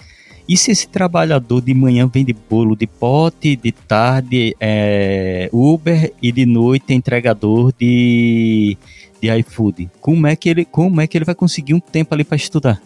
[0.48, 6.32] E se esse trabalhador de manhã vende bolo de pote, de tarde é Uber e
[6.32, 8.78] de noite é entregador de,
[9.22, 9.90] de iFood?
[10.00, 12.82] Como é que ele, como é que ele vai conseguir um tempo ali para estudar?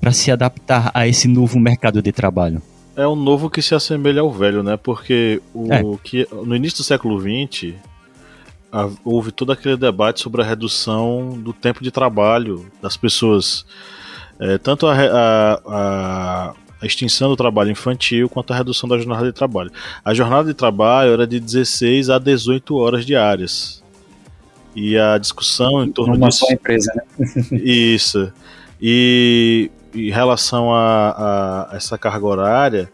[0.00, 2.60] Para se adaptar a esse novo mercado de trabalho?
[2.96, 4.76] É um novo que se assemelha ao velho, né?
[4.76, 5.82] Porque o é.
[6.02, 7.74] que no início do século XX
[9.04, 13.64] houve todo aquele debate sobre a redução do tempo de trabalho das pessoas.
[14.38, 19.32] É, tanto a, a, a, extinção do trabalho infantil quanto a redução da jornada de
[19.32, 19.70] trabalho.
[20.04, 23.82] A jornada de trabalho era de 16 a 18 horas diárias.
[24.76, 26.46] E a discussão em torno Uma disso.
[26.46, 27.02] só empresa, né?
[27.64, 28.30] isso.
[28.80, 32.92] E em relação a, a essa carga horária,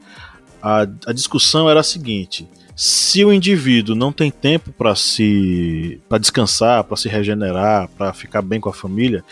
[0.63, 6.19] a, a discussão era a seguinte: se o indivíduo não tem tempo para se para
[6.19, 9.25] descansar, para se regenerar, para ficar bem com a família,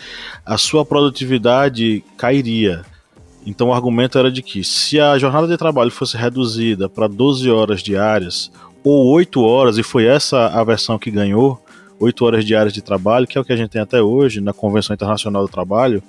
[0.45, 2.85] a sua produtividade cairia.
[3.45, 7.49] Então o argumento era de que se a jornada de trabalho fosse reduzida para 12
[7.49, 8.49] horas diárias
[8.83, 11.61] ou 8 horas, e foi essa a versão que ganhou,
[11.99, 14.51] 8 horas diárias de trabalho, que é o que a gente tem até hoje na
[14.51, 16.03] Convenção Internacional do Trabalho,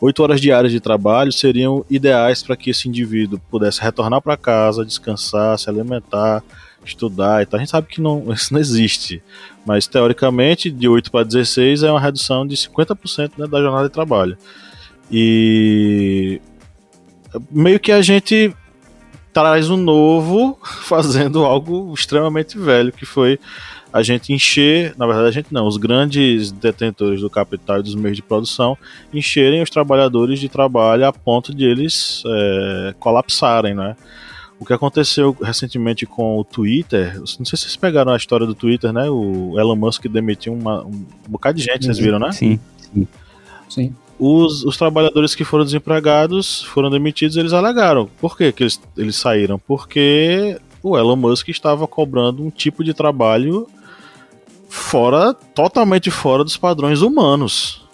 [0.00, 4.84] 8 horas diárias de trabalho seriam ideais para que esse indivíduo pudesse retornar para casa,
[4.84, 6.42] descansar, se alimentar,
[6.88, 7.58] estudar e tal.
[7.58, 9.22] A gente sabe que não, isso não existe.
[9.66, 13.94] Mas teoricamente, de 8 para 16 é uma redução de 50% né, da jornada de
[13.94, 14.36] trabalho.
[15.10, 16.40] E
[17.50, 18.54] meio que a gente
[19.32, 23.38] traz um novo fazendo algo extremamente velho, que foi
[23.92, 27.94] a gente encher, na verdade a gente não, os grandes detentores do capital e dos
[27.94, 28.76] meios de produção
[29.12, 33.96] encherem os trabalhadores de trabalho a ponto de eles é, colapsarem, né?
[34.60, 38.54] O que aconteceu recentemente com o Twitter, não sei se vocês pegaram a história do
[38.54, 39.08] Twitter, né?
[39.08, 42.32] O Elon Musk demitiu uma, um bocado de gente, vocês viram, né?
[42.32, 42.58] Sim,
[42.92, 43.06] sim.
[43.68, 43.94] Sim.
[44.18, 48.10] Os, os trabalhadores que foram desempregados foram demitidos, eles alegaram.
[48.20, 49.60] Por que, que eles, eles saíram?
[49.60, 53.68] Porque o Elon Musk estava cobrando um tipo de trabalho
[54.68, 57.87] fora, totalmente fora dos padrões humanos.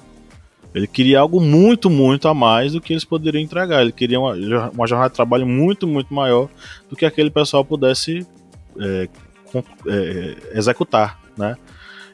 [0.74, 3.80] Ele queria algo muito, muito a mais do que eles poderiam entregar.
[3.80, 4.34] Ele queria uma,
[4.70, 6.48] uma jornada de trabalho muito, muito maior
[6.90, 8.26] do que aquele pessoal pudesse
[8.80, 9.08] é,
[9.86, 11.56] é, executar, né?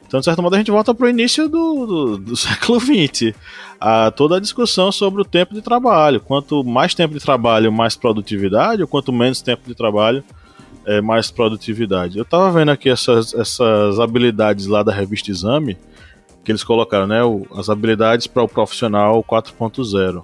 [0.05, 3.33] Então, de certo modo, a gente volta para o início do, do, do século XX.
[3.79, 6.19] A, toda a discussão sobre o tempo de trabalho.
[6.19, 10.23] Quanto mais tempo de trabalho, mais produtividade, ou quanto menos tempo de trabalho,
[10.85, 12.17] é, mais produtividade.
[12.17, 15.77] Eu tava vendo aqui essas, essas habilidades lá da revista Exame,
[16.43, 17.23] que eles colocaram, né?
[17.23, 20.23] O, as habilidades para o profissional 4.0.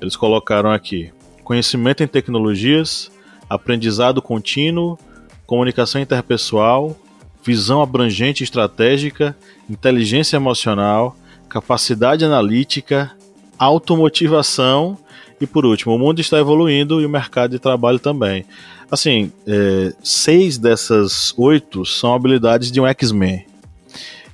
[0.00, 3.10] Eles colocaram aqui conhecimento em tecnologias,
[3.48, 4.98] aprendizado contínuo,
[5.46, 6.96] comunicação interpessoal,
[7.42, 9.36] visão abrangente e estratégica,
[9.68, 11.16] inteligência emocional,
[11.48, 13.12] capacidade analítica,
[13.58, 14.98] automotivação
[15.40, 18.46] e, por último, o mundo está evoluindo e o mercado de trabalho também.
[18.90, 23.46] Assim, é, seis dessas oito são habilidades de um X-Men.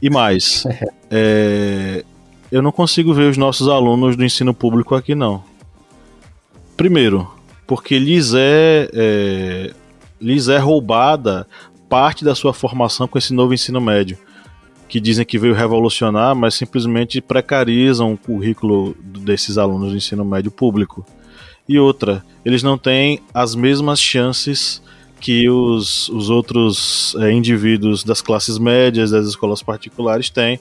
[0.03, 0.65] E mais,
[1.11, 2.05] é,
[2.51, 5.43] eu não consigo ver os nossos alunos do ensino público aqui, não.
[6.77, 7.31] Primeiro,
[7.67, 9.75] porque lhes é, é,
[10.21, 11.47] lhes é roubada
[11.89, 14.17] parte da sua formação com esse novo ensino médio,
[14.89, 20.51] que dizem que veio revolucionar, mas simplesmente precarizam o currículo desses alunos do ensino médio
[20.51, 21.05] público.
[21.69, 24.83] E outra, eles não têm as mesmas chances
[25.21, 30.59] que os, os outros é, indivíduos das classes médias, das escolas particulares têm,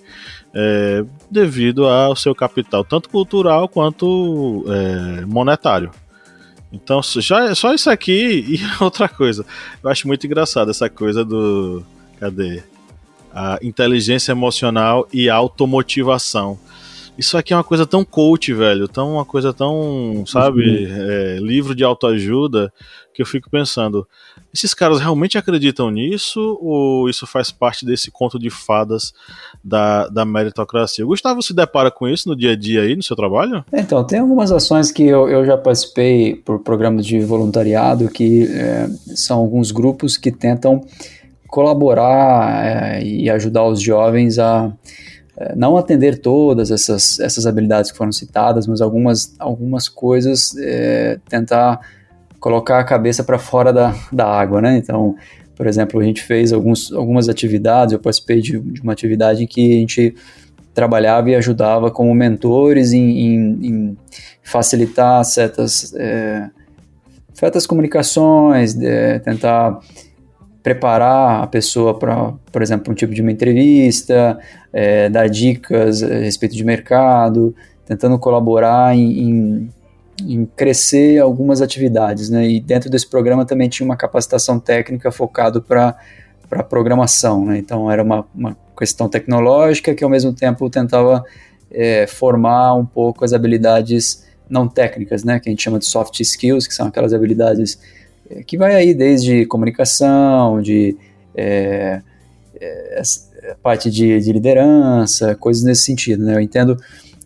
[0.53, 5.91] é, devido ao seu capital, tanto cultural quanto é, monetário.
[6.71, 9.45] Então, já, só isso aqui e outra coisa.
[9.81, 11.83] Eu acho muito engraçado essa coisa do.
[12.19, 12.61] Cadê?
[13.33, 16.59] A inteligência emocional e automotivação.
[17.17, 18.87] Isso aqui é uma coisa tão coach, velho.
[18.87, 20.95] Tão uma coisa tão, sabe, uhum.
[20.95, 22.71] é, livro de autoajuda,
[23.13, 24.07] que eu fico pensando,
[24.53, 29.13] esses caras realmente acreditam nisso ou isso faz parte desse conto de fadas
[29.63, 31.05] da, da meritocracia?
[31.05, 33.63] O Gustavo se depara com isso no dia a dia aí, no seu trabalho?
[33.71, 38.89] Então, tem algumas ações que eu, eu já participei por programa de voluntariado, que é,
[39.15, 40.81] são alguns grupos que tentam
[41.47, 44.71] colaborar é, e ajudar os jovens a
[45.37, 51.17] é, não atender todas essas, essas habilidades que foram citadas, mas algumas, algumas coisas é,
[51.29, 51.79] tentar
[52.39, 54.77] colocar a cabeça para fora da, da água, né?
[54.77, 55.15] Então,
[55.55, 59.47] por exemplo, a gente fez alguns, algumas atividades, eu participei de, de uma atividade em
[59.47, 60.15] que a gente
[60.73, 63.97] trabalhava e ajudava como mentores em, em, em
[64.41, 66.49] facilitar certas, é,
[67.33, 69.79] certas comunicações, é, tentar
[70.63, 74.39] preparar a pessoa para, por exemplo, um tipo de uma entrevista,
[74.71, 77.53] é, dar dicas a respeito de mercado,
[77.85, 79.69] tentando colaborar em, em
[80.21, 82.47] em crescer algumas atividades, né?
[82.47, 85.97] E dentro desse programa também tinha uma capacitação técnica focado para
[86.49, 87.59] para programação, né?
[87.59, 91.23] Então era uma, uma questão tecnológica que ao mesmo tempo tentava
[91.69, 95.39] é, formar um pouco as habilidades não técnicas, né?
[95.39, 97.79] Que a gente chama de soft skills, que são aquelas habilidades
[98.29, 100.97] é, que vai aí desde comunicação, de
[101.35, 102.01] é,
[102.59, 103.01] é
[103.61, 106.35] parte de, de liderança, coisas nesse sentido, né?
[106.35, 106.75] Eu entendo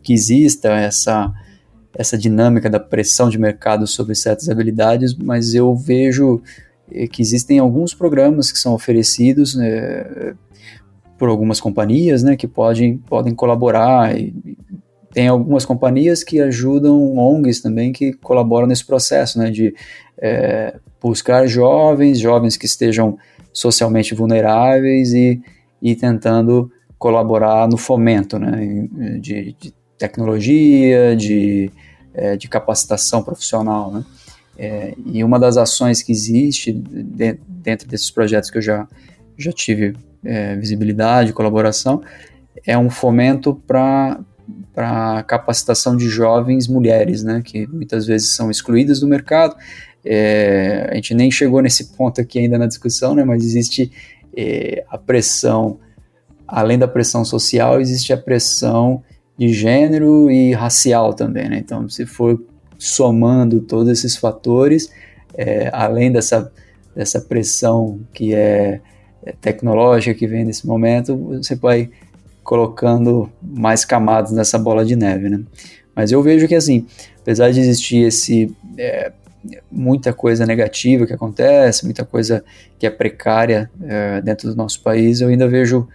[0.04, 1.32] que exista essa
[1.96, 6.42] essa dinâmica da pressão de mercado sobre certas habilidades, mas eu vejo
[6.92, 10.34] eh, que existem alguns programas que são oferecidos né,
[11.18, 14.18] por algumas companhias né, que podem, podem colaborar.
[14.18, 14.34] E
[15.14, 19.74] tem algumas companhias que ajudam ONGs também que colaboram nesse processo né, de
[20.18, 23.18] é, buscar jovens, jovens que estejam
[23.54, 25.40] socialmente vulneráveis e,
[25.82, 28.88] e tentando colaborar no fomento né,
[29.20, 31.72] de, de tecnologia, de,
[32.14, 33.92] é, de capacitação profissional.
[33.92, 34.06] Né?
[34.58, 38.88] É, e uma das ações que existe de, dentro desses projetos que eu já,
[39.38, 42.02] já tive é, visibilidade, colaboração,
[42.66, 49.08] é um fomento para capacitação de jovens mulheres, né, que muitas vezes são excluídas do
[49.08, 49.56] mercado.
[50.06, 53.92] É, a gente nem chegou nesse ponto aqui ainda na discussão, né, mas existe
[54.36, 55.80] é, a pressão,
[56.48, 59.04] além da pressão social, existe a pressão
[59.38, 61.58] de gênero e racial também, né?
[61.58, 62.42] Então, se for
[62.78, 64.92] somando todos esses fatores,
[65.36, 66.52] é, além dessa,
[66.96, 68.82] dessa pressão que é,
[69.24, 71.90] é, tecnológica que vem nesse momento, você vai
[72.44, 75.42] colocando mais camadas nessa bola de neve, né?
[75.96, 76.86] Mas eu vejo que, assim,
[77.22, 78.56] apesar de existir esse...
[78.78, 79.12] É,
[79.70, 82.44] muita coisa negativa que acontece, muita coisa
[82.80, 85.88] que é precária é, dentro do nosso país, eu ainda vejo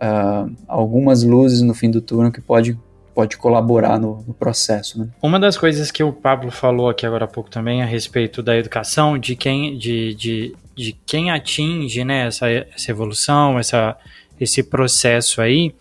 [0.00, 2.78] uh, algumas luzes no fim do túnel que pode,
[3.14, 4.98] pode colaborar no, no, processo.
[4.98, 5.08] Né?
[5.22, 8.56] Uma das coisas que o Pablo falou aqui agora há pouco também a respeito da
[8.56, 13.96] educação, de quem, de, de, de quem atinge né, essa, essa evolução, essa,
[14.40, 15.74] esse processo aí,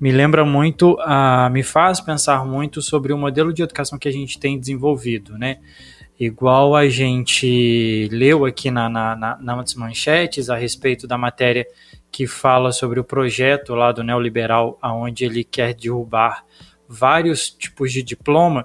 [0.00, 4.12] me lembra muito, uh, me faz pensar muito sobre o modelo de educação que a
[4.12, 5.58] gente tem desenvolvido, né?
[6.18, 11.64] Igual a gente leu aqui na, na, na, nas manchetes a respeito da matéria
[12.10, 16.44] que fala sobre o projeto lá do neoliberal, aonde ele quer derrubar
[16.88, 18.64] vários tipos de diploma,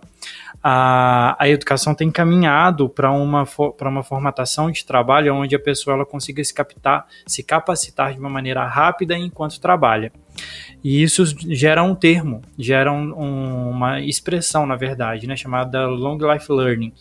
[0.64, 5.94] a, a educação tem caminhado para uma, para uma formatação de trabalho onde a pessoa
[5.94, 10.10] ela consiga se captar, se capacitar de uma maneira rápida enquanto trabalha.
[10.82, 16.50] E isso gera um termo, gera um, uma expressão, na verdade, né, chamada Long Life
[16.50, 16.94] Learning,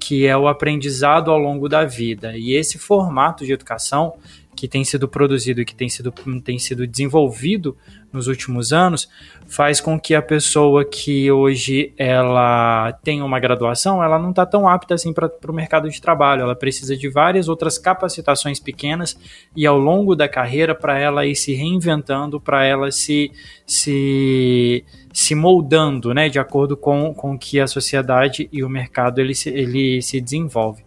[0.00, 2.36] que é o aprendizado ao longo da vida.
[2.36, 4.14] E esse formato de educação
[4.54, 7.76] que tem sido produzido e que tem sido, tem sido desenvolvido
[8.12, 9.08] nos últimos anos
[9.46, 14.68] faz com que a pessoa que hoje ela tem uma graduação, ela não está tão
[14.68, 16.42] apta assim para o mercado de trabalho.
[16.42, 19.18] Ela precisa de várias outras capacitações pequenas
[19.54, 23.30] e ao longo da carreira para ela ir se reinventando, para ela se,
[23.66, 29.34] se, se moldando, né, de acordo com, com que a sociedade e o mercado ele
[29.34, 30.82] se, ele se desenvolve.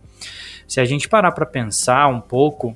[0.67, 2.75] Se a gente parar para pensar um pouco,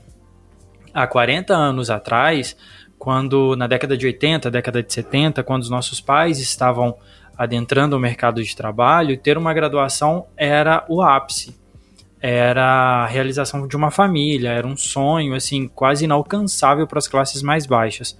[0.93, 2.55] há 40 anos atrás,
[2.97, 6.95] quando na década de 80, década de 70, quando os nossos pais estavam
[7.37, 11.59] adentrando o mercado de trabalho, ter uma graduação era o ápice.
[12.21, 17.41] Era a realização de uma família, era um sonho assim quase inalcançável para as classes
[17.41, 18.15] mais baixas.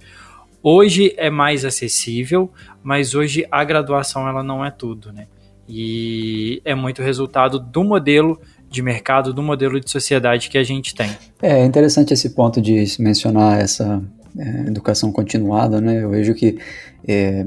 [0.60, 2.52] Hoje é mais acessível,
[2.82, 5.28] mas hoje a graduação ela não é tudo, né?
[5.68, 8.40] E é muito resultado do modelo
[8.72, 11.10] de mercado, do modelo de sociedade que a gente tem.
[11.40, 14.02] É interessante esse ponto de mencionar essa
[14.36, 16.02] é, educação continuada, né?
[16.02, 16.58] Eu vejo que
[17.06, 17.46] é,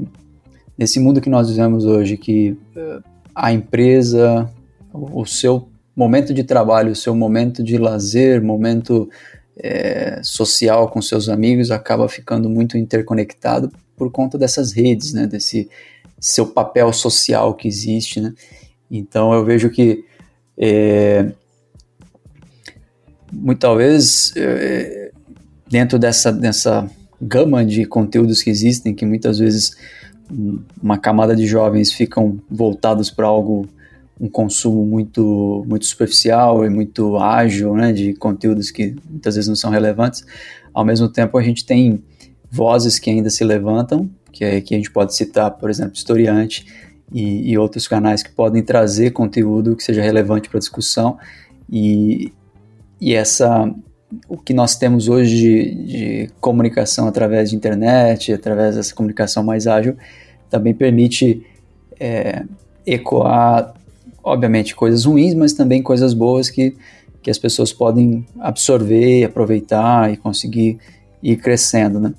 [0.78, 2.98] nesse mundo que nós vivemos hoje, que é,
[3.34, 4.48] a empresa,
[4.92, 9.10] o seu momento de trabalho, o seu momento de lazer, momento
[9.58, 15.26] é, social com seus amigos acaba ficando muito interconectado por conta dessas redes, né?
[15.26, 15.68] Desse
[16.20, 18.32] seu papel social que existe, né?
[18.90, 20.04] Então eu vejo que
[20.58, 21.30] é,
[23.32, 25.12] muito talvez é,
[25.68, 26.88] dentro dessa, dessa
[27.20, 29.76] gama de conteúdos que existem, que muitas vezes
[30.82, 33.68] uma camada de jovens ficam voltados para algo
[34.18, 39.56] um consumo muito muito superficial e muito ágil, né, de conteúdos que muitas vezes não
[39.56, 40.24] são relevantes.
[40.72, 42.02] Ao mesmo tempo, a gente tem
[42.50, 46.66] vozes que ainda se levantam, que é que a gente pode citar, por exemplo, Historiante,
[47.12, 51.18] e, e outros canais que podem trazer conteúdo que seja relevante para a discussão
[51.70, 52.32] e,
[53.00, 53.72] e essa
[54.28, 59.66] o que nós temos hoje de, de, comunicação através de internet, através dessa comunicação mais
[59.66, 59.96] ágil,
[60.48, 61.44] também permite
[61.98, 62.44] é,
[62.86, 63.74] ecoar,
[64.22, 66.76] obviamente, coisas ruins, mas também coisas boas que,
[67.20, 70.78] que as pessoas podem absorver, aproveitar e conseguir
[71.22, 72.14] ir crescendo, né?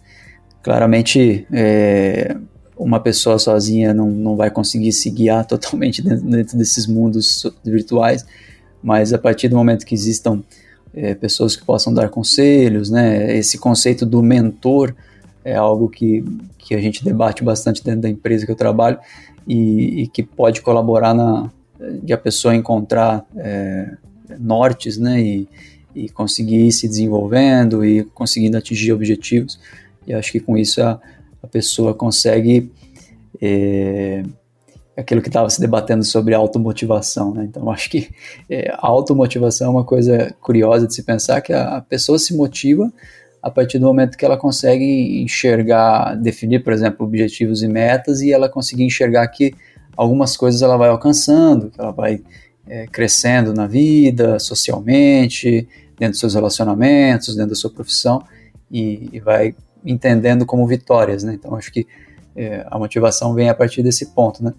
[0.61, 2.35] Claramente, é,
[2.77, 8.25] uma pessoa sozinha não, não vai conseguir se guiar totalmente dentro, dentro desses mundos virtuais,
[8.81, 10.41] mas a partir do momento que existam
[10.93, 14.95] é, pessoas que possam dar conselhos, né, esse conceito do mentor
[15.43, 16.23] é algo que,
[16.57, 18.99] que a gente debate bastante dentro da empresa que eu trabalho
[19.47, 21.49] e, e que pode colaborar na
[22.03, 23.93] de a pessoa encontrar é,
[24.39, 25.47] nortes, né, e,
[25.95, 29.59] e conseguir ir se desenvolvendo e conseguindo atingir objetivos.
[30.05, 30.99] E acho que com isso a,
[31.41, 32.71] a pessoa consegue
[33.41, 34.23] é,
[34.95, 37.45] aquilo que estava se debatendo sobre automotivação, né?
[37.49, 38.09] Então acho que
[38.49, 42.35] é, a automotivação é uma coisa curiosa de se pensar que a, a pessoa se
[42.35, 42.91] motiva
[43.41, 48.31] a partir do momento que ela consegue enxergar, definir, por exemplo, objetivos e metas e
[48.31, 49.53] ela conseguir enxergar que
[49.95, 52.21] algumas coisas ela vai alcançando, que ela vai
[52.67, 55.67] é, crescendo na vida, socialmente,
[55.97, 58.21] dentro dos seus relacionamentos, dentro da sua profissão
[58.71, 59.55] e, e vai
[59.87, 61.33] entendendo como vitórias, né?
[61.33, 61.87] Então acho que
[62.35, 64.53] é, a motivação vem a partir desse ponto, né?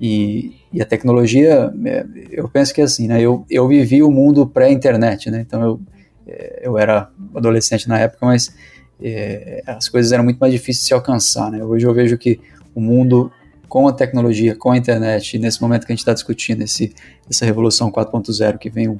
[0.00, 3.20] E, e a tecnologia, é, eu penso que é assim, né?
[3.20, 5.40] Eu, eu vivi o mundo pré-internet, né?
[5.40, 5.80] Então eu,
[6.26, 8.54] é, eu era adolescente na época, mas
[9.02, 11.62] é, as coisas eram muito mais difíceis de se alcançar, né?
[11.64, 12.40] Hoje eu vejo que
[12.74, 13.30] o mundo
[13.68, 16.94] com a tecnologia, com a internet, nesse momento que a gente está discutindo esse,
[17.28, 18.98] essa revolução 4.0, que vem um,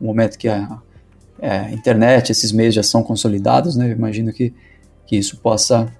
[0.00, 0.80] um momento que a,
[1.40, 3.86] a internet, esses meios já são consolidados, né?
[3.86, 4.52] Eu imagino que
[5.12, 5.92] que isso possa,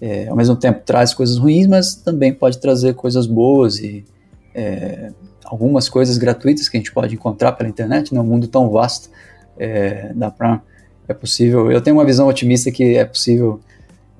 [0.00, 4.04] é, ao mesmo tempo, traz coisas ruins, mas também pode trazer coisas boas e
[4.52, 5.12] é,
[5.44, 8.20] algumas coisas gratuitas que a gente pode encontrar pela internet, né?
[8.20, 9.08] Um mundo tão vasto,
[9.56, 10.60] é, dá para
[11.06, 11.70] é possível.
[11.70, 13.60] Eu tenho uma visão otimista que é possível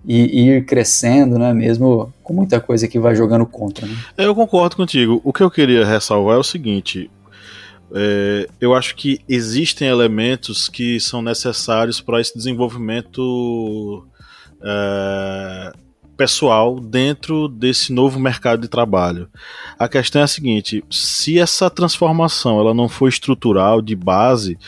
[0.06, 1.52] ir, ir, crescendo, né?
[1.52, 3.84] Mesmo com muita coisa que vai jogando contra.
[3.84, 3.96] Né?
[4.16, 5.20] Eu concordo contigo.
[5.24, 7.10] O que eu queria ressalvar é o seguinte:
[7.92, 14.06] é, eu acho que existem elementos que são necessários para esse desenvolvimento
[14.62, 15.72] é,
[16.16, 19.28] pessoal dentro desse novo mercado de trabalho.
[19.78, 24.58] A questão é a seguinte: se essa transformação ela não for estrutural de base,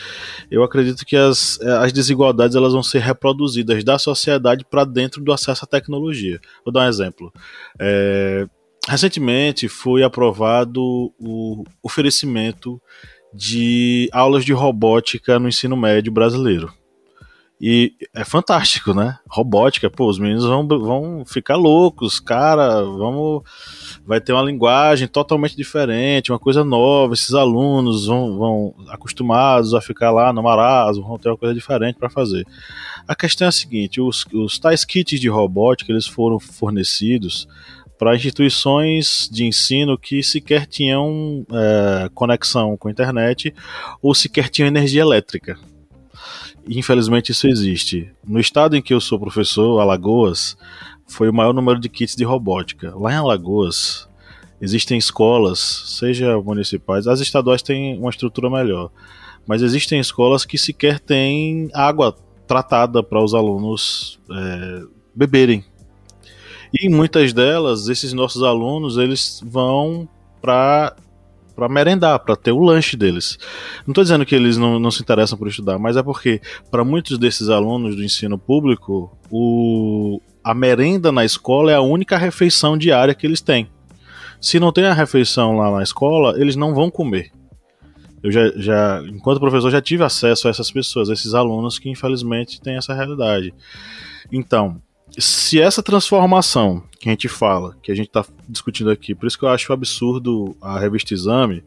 [0.49, 5.33] eu acredito que as, as desigualdades elas vão ser reproduzidas da sociedade para dentro do
[5.33, 6.39] acesso à tecnologia.
[6.63, 7.33] Vou dar um exemplo.
[7.79, 8.47] É,
[8.87, 10.81] recentemente foi aprovado
[11.19, 12.81] o oferecimento
[13.33, 16.78] de aulas de robótica no ensino médio brasileiro.
[17.61, 19.19] E é fantástico, né?
[19.27, 23.43] Robótica, pô, os meninos vão, vão ficar loucos, cara, vamos.
[24.05, 27.13] Vai ter uma linguagem totalmente diferente, uma coisa nova.
[27.13, 31.99] Esses alunos vão, vão acostumados a ficar lá no marasmo, vão ter uma coisa diferente
[31.99, 32.47] para fazer.
[33.05, 37.45] A questão é a seguinte: os, os tais kits de robótica eles foram fornecidos
[37.97, 43.53] para instituições de ensino que sequer tinham é, conexão com a internet
[44.01, 45.59] ou sequer tinham energia elétrica
[46.67, 48.11] infelizmente isso existe.
[48.25, 50.57] No estado em que eu sou professor, Alagoas,
[51.07, 52.93] foi o maior número de kits de robótica.
[52.95, 54.07] Lá em Alagoas,
[54.61, 58.91] existem escolas, seja municipais, as estaduais têm uma estrutura melhor,
[59.47, 62.15] mas existem escolas que sequer têm água
[62.47, 64.83] tratada para os alunos é,
[65.15, 65.63] beberem.
[66.73, 70.07] E muitas delas, esses nossos alunos, eles vão
[70.41, 70.95] para
[71.59, 73.37] para merendar, para ter o lanche deles.
[73.85, 76.41] Não estou dizendo que eles não, não se interessam por estudar, mas é porque
[76.71, 82.17] para muitos desses alunos do ensino público, o, a merenda na escola é a única
[82.17, 83.69] refeição diária que eles têm.
[84.39, 87.29] Se não tem a refeição lá na escola, eles não vão comer.
[88.23, 91.89] Eu já, já, enquanto professor, já tive acesso a essas pessoas, a esses alunos que
[91.89, 93.53] infelizmente têm essa realidade.
[94.31, 94.81] Então,
[95.19, 99.37] se essa transformação que a gente fala, que a gente está discutindo aqui, por isso
[99.37, 101.63] que eu acho absurdo a revista Exame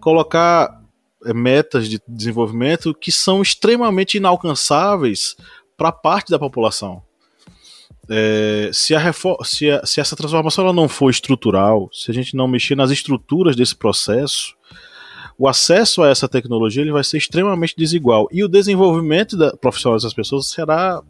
[0.00, 0.82] colocar
[1.24, 5.36] é, metas de desenvolvimento que são extremamente inalcançáveis
[5.76, 7.02] para parte da população.
[8.08, 12.46] É, se, a se, a, se, essa transformação não for estrutural, se a gente não
[12.46, 14.54] mexer nas estruturas desse processo,
[15.36, 19.98] o acesso a essa tecnologia ele vai ser extremamente desigual e o desenvolvimento da, profissional
[19.98, 21.02] dessas pessoas será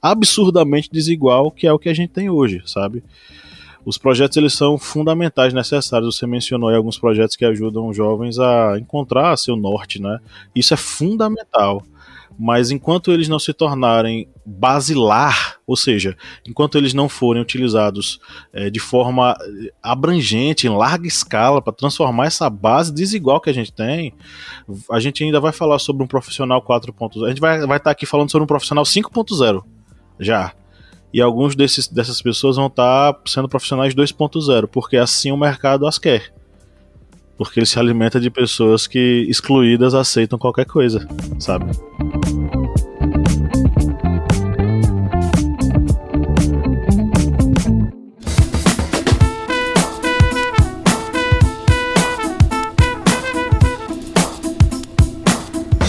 [0.00, 3.02] absurdamente desigual, que é o que a gente tem hoje, sabe?
[3.84, 6.16] Os projetos eles são fundamentais, necessários.
[6.16, 10.20] Você mencionou aí alguns projetos que ajudam jovens a encontrar seu norte, né?
[10.54, 11.84] Isso é fundamental.
[12.38, 16.16] Mas enquanto eles não se tornarem basilar, ou seja,
[16.46, 18.20] enquanto eles não forem utilizados
[18.52, 19.36] é, de forma
[19.82, 24.14] abrangente, em larga escala, para transformar essa base desigual que a gente tem,
[24.90, 27.24] a gente ainda vai falar sobre um profissional 4.0.
[27.24, 29.62] A gente vai estar vai tá aqui falando sobre um profissional 5.0
[30.18, 30.52] já.
[31.12, 35.86] E alguns desses, dessas pessoas vão estar tá sendo profissionais 2.0, porque assim o mercado
[35.86, 36.32] as quer.
[37.36, 41.06] Porque ele se alimenta de pessoas que excluídas aceitam qualquer coisa,
[41.38, 41.66] sabe?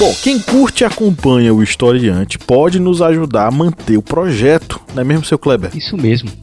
[0.03, 5.01] Bom, quem curte e acompanha o historiante pode nos ajudar a manter o projeto, não
[5.01, 5.71] é mesmo, seu Kleber?
[5.73, 6.42] Isso mesmo.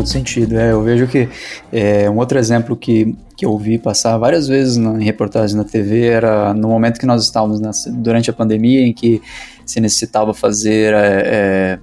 [0.00, 0.58] Todo sentido.
[0.58, 1.28] É, eu vejo que
[1.70, 5.64] é, um outro exemplo que, que eu vi passar várias vezes na, em reportagens na
[5.64, 7.60] TV era no momento que nós estávamos
[7.92, 9.20] durante a pandemia, em que
[9.64, 10.94] se necessitava fazer.
[10.94, 11.78] É, é,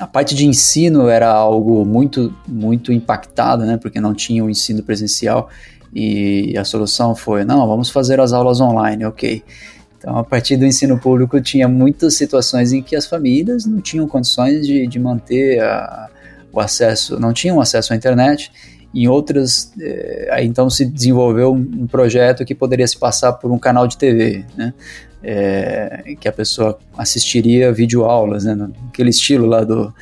[0.00, 4.82] a parte de ensino era algo muito, muito impactado, né, porque não tinha o ensino
[4.82, 5.48] presencial
[5.94, 9.44] e a solução foi: não, vamos fazer as aulas online, ok.
[9.96, 14.08] Então, a partir do ensino público, tinha muitas situações em que as famílias não tinham
[14.08, 16.10] condições de, de manter a,
[16.52, 18.52] o acesso, não tinham acesso à internet.
[18.94, 23.58] Em outras, eh, aí então se desenvolveu um projeto que poderia se passar por um
[23.58, 24.74] canal de TV, né?
[25.24, 28.68] É, que a pessoa assistiria videoaulas, né?
[28.88, 29.94] Aquele estilo lá do,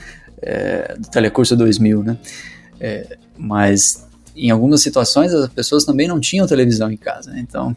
[0.42, 2.18] é, do Telecurso 2000, né?
[2.80, 7.40] É, mas em algumas situações as pessoas também não tinham televisão em casa, né?
[7.40, 7.76] então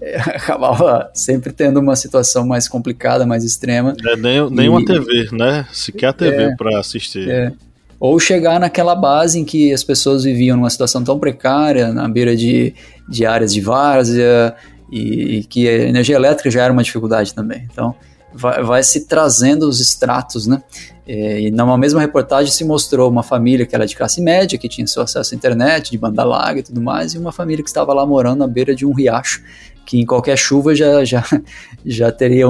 [0.00, 3.94] é, acabava sempre tendo uma situação mais complicada, mais extrema.
[4.04, 5.66] É, nem, nem e, uma TV, né?
[5.72, 7.28] Sequer a TV é, para assistir.
[8.00, 12.34] Ou chegar naquela base em que as pessoas viviam numa situação tão precária, na beira
[12.34, 12.74] de,
[13.06, 14.56] de áreas de várzea,
[14.90, 17.68] e, e que a energia elétrica já era uma dificuldade também.
[17.70, 17.94] Então,
[18.32, 20.62] vai, vai se trazendo os estratos, né?
[21.06, 24.68] É, e numa mesma reportagem se mostrou uma família que era de classe média, que
[24.68, 27.68] tinha seu acesso à internet, de banda larga e tudo mais, e uma família que
[27.68, 29.42] estava lá morando na beira de um riacho,
[29.84, 31.24] que em qualquer chuva já, já,
[31.84, 32.48] já teria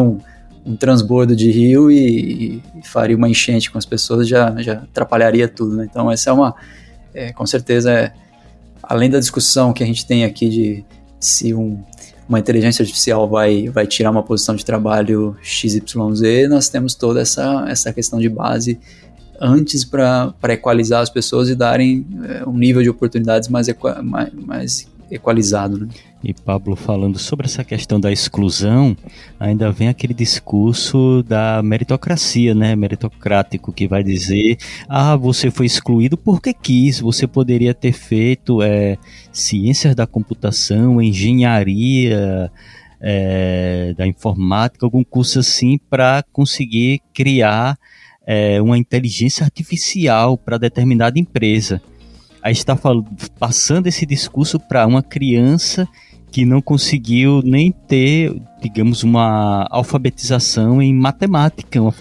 [0.65, 5.49] um, transbordo de rio e, e, faria uma enchente com as pessoas, já, já atrapalharia
[5.49, 5.77] tudo.
[5.77, 5.89] Né?
[5.91, 6.55] Então, essa é uma,
[7.15, 8.13] é, com certeza, é,
[8.83, 10.85] além da discussão que a gente tem aqui de
[11.19, 11.83] se um,
[12.29, 17.67] uma inteligência artificial vai, vai tirar uma posição de trabalho XYZ, nós temos toda essa,
[17.69, 18.79] essa questão de base
[19.41, 23.67] antes para equalizar as pessoas e darem é, um nível de oportunidades mais,
[24.03, 25.79] mais, mais equalizado.
[25.79, 25.89] Né?
[26.23, 28.97] E Pablo falando sobre essa questão da exclusão,
[29.39, 34.59] ainda vem aquele discurso da meritocracia, né, meritocrático, que vai dizer:
[34.89, 38.99] ah, você foi excluído porque quis, você poderia ter feito é,
[39.33, 42.51] ciências da computação, engenharia.
[43.03, 47.79] É, da informática, algum curso assim, para conseguir criar
[48.27, 51.81] é, uma inteligência artificial para determinada empresa.
[52.43, 52.77] Aí está
[53.39, 55.87] passando esse discurso para uma criança
[56.31, 61.93] que não conseguiu nem ter, digamos, uma alfabetização em matemática, uma,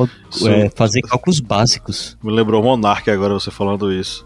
[0.47, 2.17] é, fazer cálculos básicos.
[2.23, 4.25] Me lembrou o Monark agora você falando isso.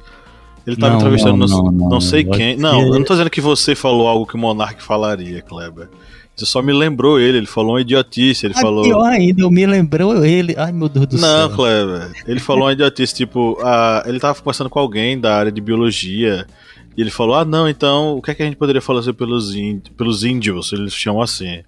[0.67, 2.55] Ele estava entrevistando não, não, não, não, sei quem.
[2.57, 5.89] Não, eu não estou dizendo que você falou algo que o Monark falaria, Kleber.
[6.35, 8.83] Isso só me lembrou ele, ele falou uma idiotice, ele ah, falou...
[8.83, 11.49] Pior ainda, me lembrou ele, ai meu Deus do não, céu.
[11.49, 15.51] Não, Kleber, ele falou uma idiotice, tipo, a, ele tava conversando com alguém da área
[15.51, 16.47] de biologia,
[16.95, 19.53] e ele falou: Ah, não, então o que é que a gente poderia fazer pelos,
[19.97, 20.71] pelos índios?
[20.71, 21.63] Eles chamam assim.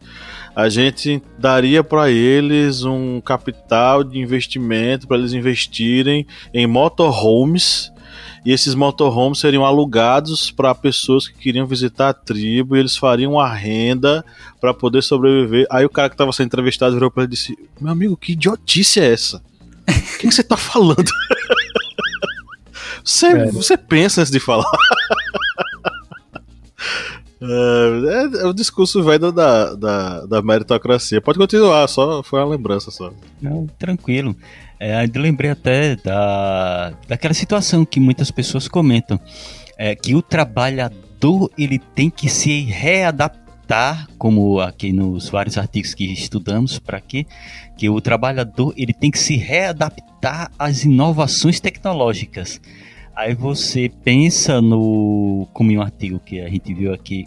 [0.55, 7.91] A gente daria para eles um capital de investimento para eles investirem em motorhomes.
[8.45, 13.33] E esses motorhomes seriam alugados para pessoas que queriam visitar a tribo e eles fariam
[13.33, 14.23] uma renda
[14.61, 15.65] para poder sobreviver.
[15.71, 18.33] Aí o cara que estava sendo entrevistado virou para ele e disse: Meu amigo, que
[18.33, 19.41] idiotice é essa?
[19.87, 21.03] O que, você está falando?
[23.03, 23.51] Você, é.
[23.51, 24.65] você pensa antes de falar.
[27.41, 31.21] É, é, o discurso velho da, da, da meritocracia.
[31.21, 33.11] Pode continuar, só foi uma lembrança só.
[33.41, 34.35] Não, tranquilo.
[34.79, 39.19] É, eu lembrei até da, daquela situação que muitas pessoas comentam.
[39.77, 46.05] É, que o trabalhador ele tem que se readaptar, como aqui nos vários artigos que
[46.05, 47.25] estudamos para aqui,
[47.77, 52.61] que o trabalhador ele tem que se readaptar às inovações tecnológicas.
[53.15, 55.47] Aí você pensa no.
[55.53, 57.25] Como em um artigo que a gente viu aqui,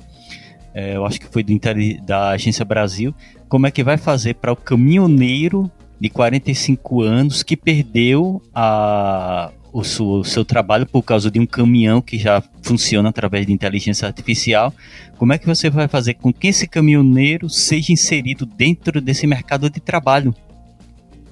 [0.75, 1.59] é, eu acho que foi do,
[2.05, 3.15] da Agência Brasil,
[3.49, 5.71] como é que vai fazer para o caminhoneiro
[6.01, 11.47] de 45 anos que perdeu a, o, seu, o seu trabalho por causa de um
[11.47, 14.73] caminhão que já funciona através de inteligência artificial.
[15.17, 19.69] Como é que você vai fazer com que esse caminhoneiro seja inserido dentro desse mercado
[19.69, 20.35] de trabalho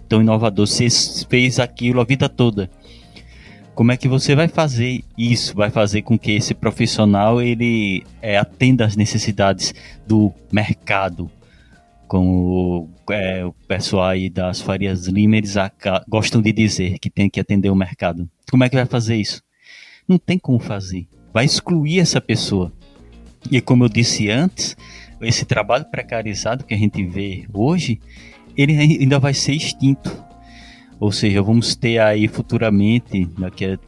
[0.09, 0.67] tão inovador?
[0.67, 0.89] Você
[1.29, 2.71] fez aquilo a vida toda.
[3.75, 5.55] Como é que você vai fazer isso?
[5.55, 9.75] Vai fazer com que esse profissional ele é, atenda às necessidades
[10.07, 11.31] do mercado,
[12.07, 15.55] como é, o pessoal aí das Farias Lima eles
[16.09, 18.29] gostam de dizer que tem que atender o mercado.
[18.51, 19.43] Como é que vai fazer isso?
[20.09, 21.07] Não tem como fazer.
[21.33, 22.73] Vai excluir essa pessoa.
[23.51, 24.77] E como eu disse antes,
[25.21, 28.01] esse trabalho precarizado que a gente vê hoje,
[28.57, 30.25] ele ainda vai ser extinto
[30.99, 33.79] ou seja, vamos ter aí futuramente, daqui a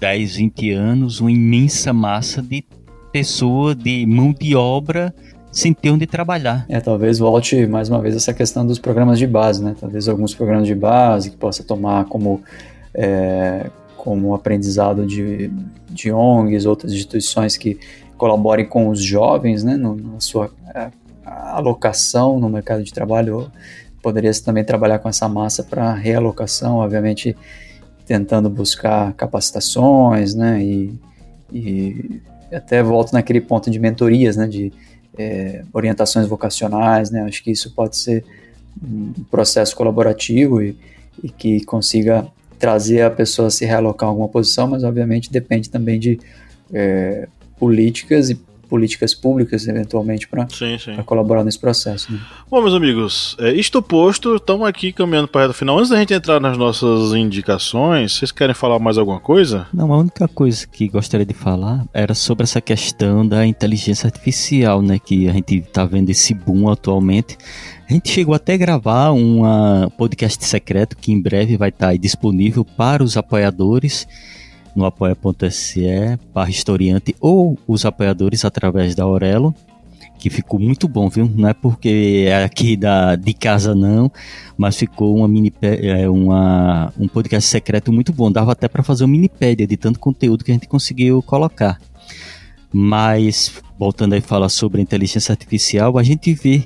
[0.00, 2.64] 10, 20 anos, uma imensa massa de
[3.12, 5.14] pessoa, de mão de obra
[5.54, 6.66] sem ter onde trabalhar.
[6.68, 9.74] É, talvez volte mais uma vez essa questão dos programas de base, né?
[9.78, 12.42] Talvez alguns programas de base que possa tomar como,
[12.92, 15.50] é, como aprendizado de,
[15.88, 17.78] de ONGs, outras instituições que
[18.16, 19.76] colaborem com os jovens, né?
[19.76, 20.90] No, na sua é,
[21.24, 23.50] alocação no mercado de trabalho
[24.02, 27.34] poderia-se também trabalhar com essa massa para realocação, obviamente
[28.04, 30.94] tentando buscar capacitações, né, e,
[31.50, 32.20] e
[32.52, 34.70] até volto naquele ponto de mentorias, né, de
[35.16, 38.24] é, orientações vocacionais, né, acho que isso pode ser
[38.82, 40.76] um processo colaborativo e,
[41.22, 42.26] e que consiga
[42.58, 46.18] trazer a pessoa a se realocar em alguma posição, mas obviamente depende também de
[46.72, 48.40] é, políticas e
[48.74, 50.48] políticas públicas, eventualmente, para
[51.06, 52.12] colaborar nesse processo.
[52.12, 52.18] Né?
[52.50, 55.78] Bom, meus amigos, é, isto posto, estamos aqui caminhando para o final.
[55.78, 59.68] Antes da gente entrar nas nossas indicações, vocês querem falar mais alguma coisa?
[59.72, 64.82] Não, a única coisa que gostaria de falar era sobre essa questão da inteligência artificial,
[64.82, 64.98] né?
[64.98, 67.38] Que a gente está vendo esse boom atualmente.
[67.88, 69.42] A gente chegou até a gravar um
[69.96, 74.04] podcast secreto que em breve vai estar disponível para os apoiadores
[74.74, 79.54] no apoia.se barra historiante ou os apoiadores através da Aurelo,
[80.18, 81.30] que ficou muito bom, viu?
[81.34, 84.10] Não é porque é aqui da, de casa não,
[84.56, 88.32] mas ficou uma mini é, uma, um podcast secreto muito bom.
[88.32, 91.78] Dava até para fazer um minipédia de tanto conteúdo que a gente conseguiu colocar.
[92.72, 96.64] Mas voltando aí a falar sobre inteligência artificial, a gente vê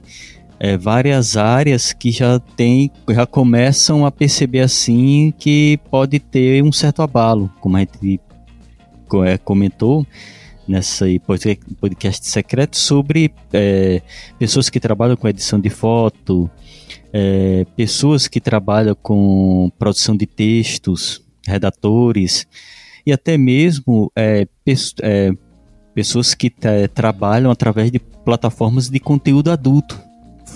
[0.60, 6.72] é, várias áreas que já tem, já começam a perceber assim que pode ter um
[6.72, 8.20] certo abalo, como a gente
[9.24, 10.06] é, comentou
[10.66, 11.06] nessa
[11.80, 14.02] podcast secreto sobre é,
[14.38, 16.50] pessoas que trabalham com edição de foto,
[17.12, 22.46] é, pessoas que trabalham com produção de textos, redatores
[23.06, 24.46] e até mesmo é,
[25.02, 25.30] é
[25.94, 26.52] pessoas que
[26.94, 30.07] trabalham através de plataformas de conteúdo adulto,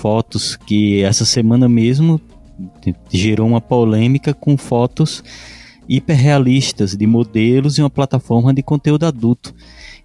[0.03, 2.21] fotos que essa semana mesmo
[3.09, 5.23] gerou uma polêmica com fotos
[5.89, 9.55] hiperrealistas de modelos em uma plataforma de conteúdo adulto.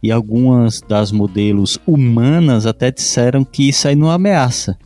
[0.01, 4.77] E algumas das modelos humanas até disseram que isso aí não ameaça.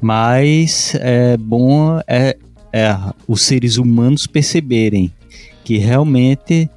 [0.00, 2.34] Mas é bom é,
[2.72, 2.96] é
[3.28, 5.12] os seres humanos perceberem
[5.62, 6.70] que realmente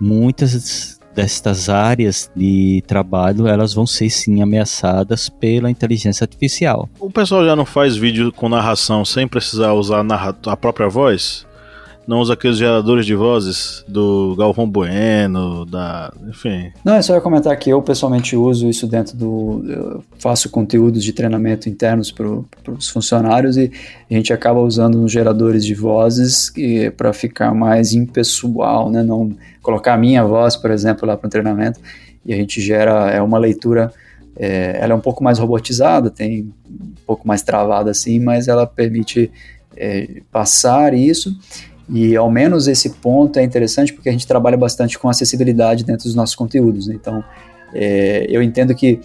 [0.00, 6.88] muitas destas áreas de trabalho, elas vão ser sim ameaçadas pela inteligência artificial.
[7.00, 11.44] O pessoal já não faz vídeo com narração sem precisar usar a, a própria voz?
[12.08, 16.10] Não usa aqueles geradores de vozes do Galvão Bueno, da.
[16.26, 16.72] Enfim.
[16.82, 19.62] Não, é só eu comentar que eu pessoalmente uso isso dentro do.
[19.68, 22.26] Eu faço conteúdos de treinamento internos para
[22.72, 23.70] os funcionários e
[24.10, 26.50] a gente acaba usando os geradores de vozes
[26.96, 29.02] para ficar mais impessoal, né?
[29.02, 31.78] Não colocar a minha voz, por exemplo, lá para o treinamento
[32.24, 33.92] e a gente gera é uma leitura.
[34.34, 38.66] É, ela é um pouco mais robotizada, tem um pouco mais travada assim, mas ela
[38.66, 39.30] permite
[39.76, 41.36] é, passar isso
[41.90, 46.04] e ao menos esse ponto é interessante porque a gente trabalha bastante com acessibilidade dentro
[46.04, 46.86] dos nossos conteúdos.
[46.86, 46.94] Né?
[46.94, 47.24] Então,
[47.74, 49.00] é, eu entendo que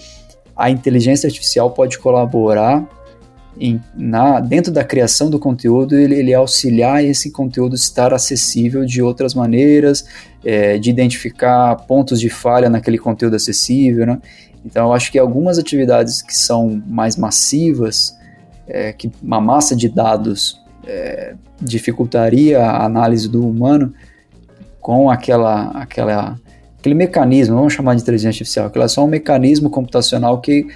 [0.55, 2.85] a inteligência artificial pode colaborar
[3.59, 9.01] em, na, dentro da criação do conteúdo, ele, ele auxiliar esse conteúdo estar acessível de
[9.01, 10.05] outras maneiras,
[10.43, 14.05] é, de identificar pontos de falha naquele conteúdo acessível.
[14.05, 14.19] Né?
[14.65, 18.17] Então, eu acho que algumas atividades que são mais massivas,
[18.67, 23.93] é, que uma massa de dados é, dificultaria a análise do humano
[24.79, 26.39] com aquela, aquela,
[26.77, 30.67] aquele mecanismo, vamos chamar de inteligência artificial, que é só um mecanismo computacional que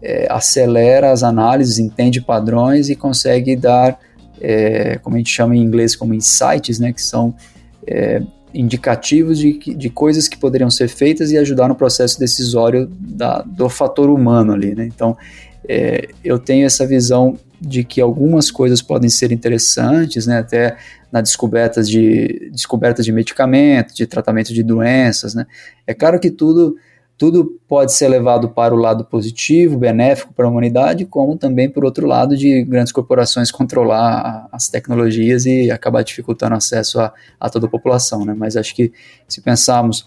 [0.00, 3.98] é, acelera as análises, entende padrões e consegue dar,
[4.40, 7.34] é, como a gente chama em inglês como insights, né, que são
[7.86, 8.22] é,
[8.54, 13.68] indicativos de, de coisas que poderiam ser feitas e ajudar no processo decisório da, do
[13.68, 14.74] fator humano ali.
[14.74, 14.86] Né?
[14.86, 15.16] Então,
[15.68, 20.76] é, eu tenho essa visão de que algumas coisas podem ser interessantes, né, até
[21.10, 25.34] na descoberta de, descoberta de medicamentos, de tratamento de doenças.
[25.34, 25.46] Né.
[25.86, 26.76] É claro que tudo,
[27.16, 31.84] tudo pode ser levado para o lado positivo, benéfico para a humanidade, como também por
[31.84, 37.66] outro lado de grandes corporações controlar as tecnologias e acabar dificultando acesso a, a toda
[37.66, 38.24] a população.
[38.24, 38.34] Né.
[38.36, 38.92] Mas acho que
[39.26, 40.06] se pensarmos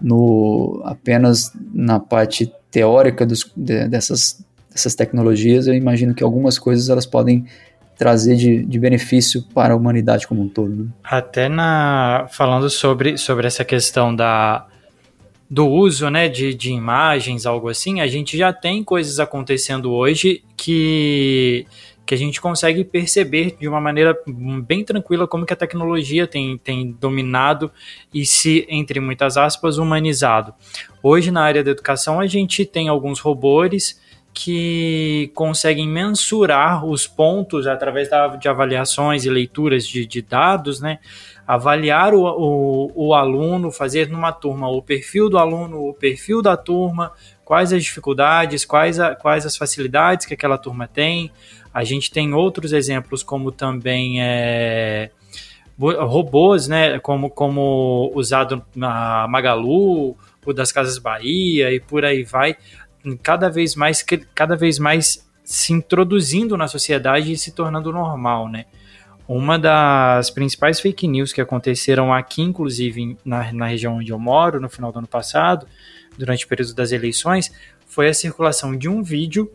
[0.00, 4.44] no, apenas na parte teórica dos, de, dessas
[4.78, 7.46] essas tecnologias, eu imagino que algumas coisas elas podem
[7.96, 10.74] trazer de, de benefício para a humanidade como um todo.
[10.74, 10.86] Né?
[11.02, 14.66] Até na falando sobre, sobre essa questão da
[15.48, 20.42] do uso né, de, de imagens, algo assim, a gente já tem coisas acontecendo hoje
[20.56, 21.64] que,
[22.04, 24.18] que a gente consegue perceber de uma maneira
[24.66, 27.70] bem tranquila como que a tecnologia tem, tem dominado
[28.12, 30.52] e se, entre muitas aspas, humanizado.
[31.00, 34.00] Hoje, na área da educação, a gente tem alguns robôs
[34.38, 38.06] que conseguem mensurar os pontos através
[38.38, 40.98] de avaliações e leituras de, de dados, né?
[41.48, 46.54] Avaliar o, o, o, aluno, fazer numa turma o perfil do aluno, o perfil da
[46.54, 47.12] turma,
[47.46, 51.32] quais as dificuldades, quais, a, quais as facilidades que aquela turma tem.
[51.72, 55.10] A gente tem outros exemplos, como também é,
[55.78, 56.98] robôs, né?
[56.98, 60.14] Como, como usado na Magalu,
[60.44, 62.56] o das Casas Bahia e por aí vai
[63.22, 64.04] cada vez mais,
[64.34, 68.66] cada vez mais se introduzindo na sociedade e se tornando normal, né?
[69.28, 74.60] Uma das principais fake news que aconteceram aqui, inclusive na, na região onde eu moro,
[74.60, 75.66] no final do ano passado,
[76.16, 77.52] durante o período das eleições,
[77.86, 79.50] foi a circulação de um vídeo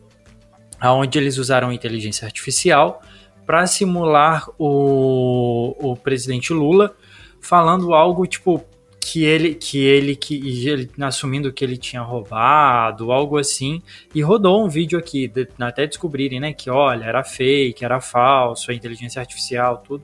[0.84, 3.02] onde eles usaram inteligência artificial
[3.46, 6.96] para simular o, o presidente Lula
[7.40, 8.64] falando algo tipo
[9.04, 13.82] que ele que ele que ele assumindo que ele tinha roubado, algo assim,
[14.14, 18.72] e rodou um vídeo aqui de, até descobrirem, né, que olha, era fake, era falso,
[18.72, 20.04] a inteligência artificial, tudo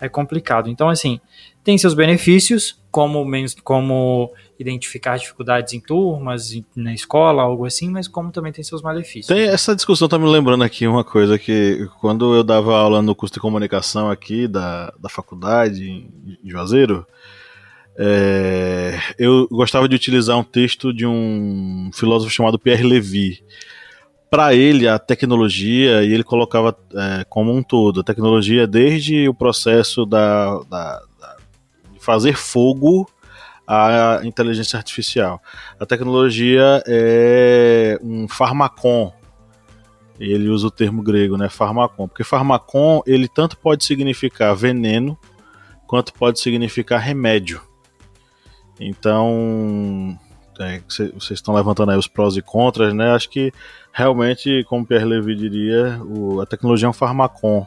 [0.00, 0.68] é complicado.
[0.68, 1.20] Então assim,
[1.64, 3.26] tem seus benefícios, como,
[3.64, 9.26] como identificar dificuldades em turmas, na escola, algo assim, mas como também tem seus malefícios.
[9.26, 13.14] Tem essa discussão, tá me lembrando aqui uma coisa que quando eu dava aula no
[13.14, 16.06] curso de comunicação aqui da, da faculdade
[16.44, 17.04] em Juazeiro,
[17.96, 23.42] é, eu gostava de utilizar um texto de um filósofo chamado Pierre Levy.
[24.30, 29.34] Para ele, a tecnologia, e ele colocava é, como um todo, a tecnologia desde o
[29.34, 31.36] processo da, da, da
[31.92, 33.08] de fazer fogo
[33.66, 35.40] à inteligência artificial.
[35.78, 39.12] A tecnologia é um farmacon,
[40.18, 45.16] ele usa o termo grego, né, farmacon, porque farmacon ele tanto pode significar veneno
[45.86, 47.60] quanto pode significar remédio.
[48.80, 50.18] Então,
[50.60, 53.12] é, vocês estão levantando aí os prós e contras, né?
[53.12, 53.52] Acho que
[53.92, 57.66] realmente, como Pierre Levy diria, o, a tecnologia é um farmacon.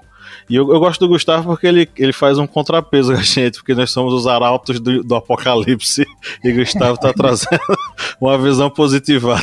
[0.49, 3.57] E eu, eu, gosto do Gustavo porque ele, ele faz um contrapeso com a gente,
[3.57, 6.05] porque nós somos os arautos do, do apocalipse
[6.43, 7.59] e Gustavo está trazendo
[8.19, 9.41] uma visão positivada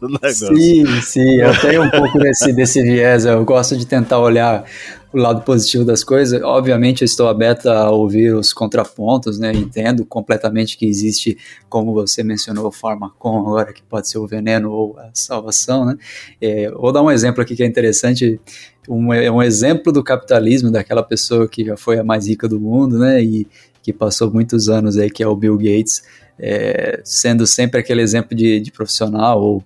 [0.00, 0.56] do, do, negócio.
[0.56, 4.64] Sim, sim, eu tenho um pouco desse, desse viés, eu gosto de tentar olhar
[5.12, 6.42] o lado positivo das coisas.
[6.42, 9.52] Obviamente, eu estou aberto a ouvir os contrapontos, né?
[9.52, 11.38] Entendo completamente que existe,
[11.68, 15.96] como você mencionou, o farmacon agora, que pode ser o veneno ou a salvação, né?
[16.40, 18.40] É, vou dar um exemplo aqui que é interessante
[18.88, 22.60] um, é um exemplo do capitalismo, daquela pessoa que já foi a mais rica do
[22.60, 23.46] mundo, né, e
[23.82, 26.02] que passou muitos anos aí, que é o Bill Gates,
[26.38, 29.64] é, sendo sempre aquele exemplo de, de profissional ou,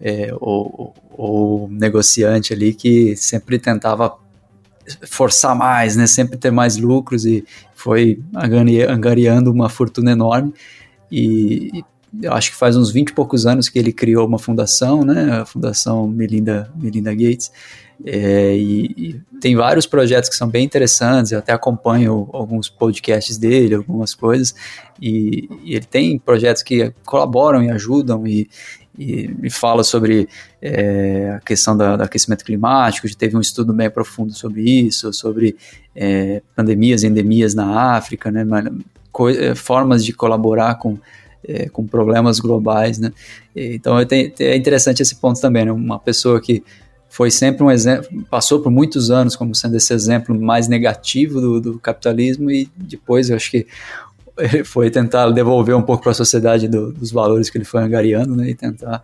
[0.00, 4.16] é, ou, negociante ali que sempre tentava
[5.06, 8.20] forçar mais, né, sempre ter mais lucros e foi
[8.88, 10.52] angariando uma fortuna enorme.
[11.10, 11.84] E,
[12.22, 15.40] eu acho que faz uns 20 e poucos anos que ele criou uma fundação, né,
[15.40, 17.50] a Fundação Melinda, Melinda Gates,
[18.04, 23.36] é, e, e, tem vários projetos que são bem interessantes, eu até acompanho alguns podcasts
[23.36, 24.54] dele, algumas coisas,
[25.00, 28.48] e, e ele tem projetos que colaboram e ajudam e,
[28.98, 30.28] e, e fala sobre
[30.60, 35.12] é, a questão da, do aquecimento climático, já teve um estudo bem profundo sobre isso,
[35.12, 35.56] sobre
[35.94, 38.44] é, pandemias, endemias na África, né,
[39.38, 40.98] é, formas de colaborar com
[41.46, 43.12] é, com problemas globais, né?
[43.54, 45.72] Então é interessante esse ponto também, né?
[45.72, 46.64] Uma pessoa que
[47.08, 51.60] foi sempre um exemplo, passou por muitos anos como sendo esse exemplo mais negativo do,
[51.60, 53.66] do capitalismo e depois eu acho que
[54.64, 58.34] foi tentar devolver um pouco para a sociedade do, dos valores que ele foi angariando,
[58.36, 59.02] né, e tentar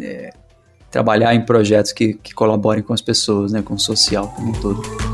[0.00, 0.30] é,
[0.90, 4.60] trabalhar em projetos que, que colaborem com as pessoas, né, com o social como um
[4.60, 5.13] todo.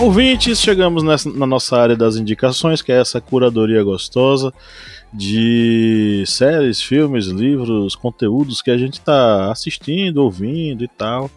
[0.00, 4.52] Ouvintes, chegamos nessa, na nossa área das indicações, que é essa curadoria gostosa
[5.12, 11.30] de séries, filmes, livros, conteúdos que a gente está assistindo, ouvindo e tal.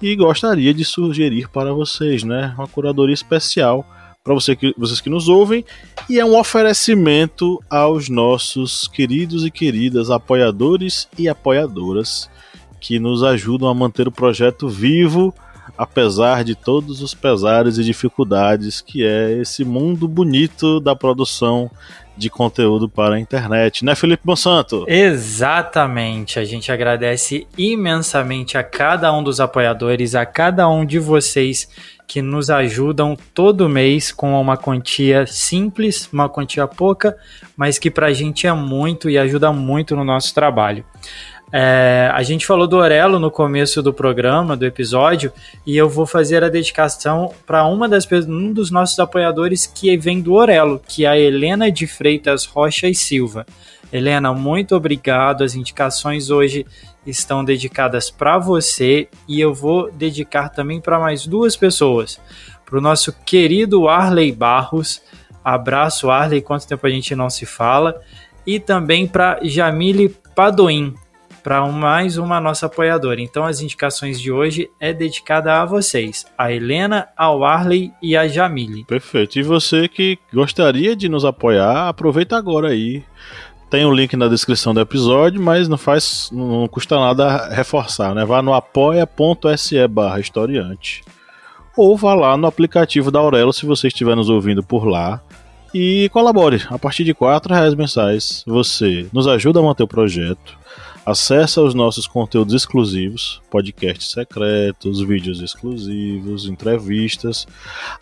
[0.00, 2.52] E gostaria de sugerir para vocês, né?
[2.58, 3.86] Uma curadoria especial
[4.24, 5.64] para você que, vocês que nos ouvem
[6.08, 12.30] e é um oferecimento aos nossos queridos e queridas apoiadores e apoiadoras
[12.80, 15.34] que nos ajudam a manter o projeto vivo
[15.82, 21.68] apesar de todos os pesares e dificuldades que é esse mundo bonito da produção
[22.16, 24.84] de conteúdo para a internet, né, Felipe Monsanto?
[24.86, 26.38] Exatamente.
[26.38, 31.68] A gente agradece imensamente a cada um dos apoiadores, a cada um de vocês
[32.06, 37.16] que nos ajudam todo mês com uma quantia simples, uma quantia pouca,
[37.56, 40.84] mas que para a gente é muito e ajuda muito no nosso trabalho.
[41.54, 45.30] É, a gente falou do Orelo no começo do programa, do episódio,
[45.66, 50.22] e eu vou fazer a dedicação para uma das um dos nossos apoiadores que vem
[50.22, 53.44] do Orelo, que é a Helena de Freitas Rocha e Silva.
[53.92, 55.44] Helena, muito obrigado.
[55.44, 56.64] As indicações hoje
[57.06, 62.18] estão dedicadas para você e eu vou dedicar também para mais duas pessoas.
[62.64, 65.02] Para o nosso querido Arley Barros.
[65.44, 66.40] Abraço, Arley.
[66.40, 68.00] Quanto tempo a gente não se fala?
[68.46, 70.94] E também para Jamile Padoim
[71.42, 73.20] para mais uma nossa apoiadora.
[73.20, 78.28] Então as indicações de hoje é dedicada a vocês, a Helena, ao Arley e a
[78.28, 78.84] Jamile.
[78.84, 79.38] Perfeito.
[79.38, 83.04] E você que gostaria de nos apoiar, aproveita agora aí.
[83.68, 88.14] Tem o um link na descrição do episódio, mas não faz, não custa nada reforçar,
[88.14, 88.22] né?
[88.22, 91.02] Vá no apoia.se barra historiante.
[91.74, 95.22] Ou vá lá no aplicativo da Aurelo se você estiver nos ouvindo por lá
[95.74, 96.62] e colabore.
[96.68, 97.16] A partir de R$
[97.48, 100.58] reais mensais, você nos ajuda a manter o projeto,
[101.04, 107.46] Acesse os nossos conteúdos exclusivos, podcasts secretos, vídeos exclusivos, entrevistas.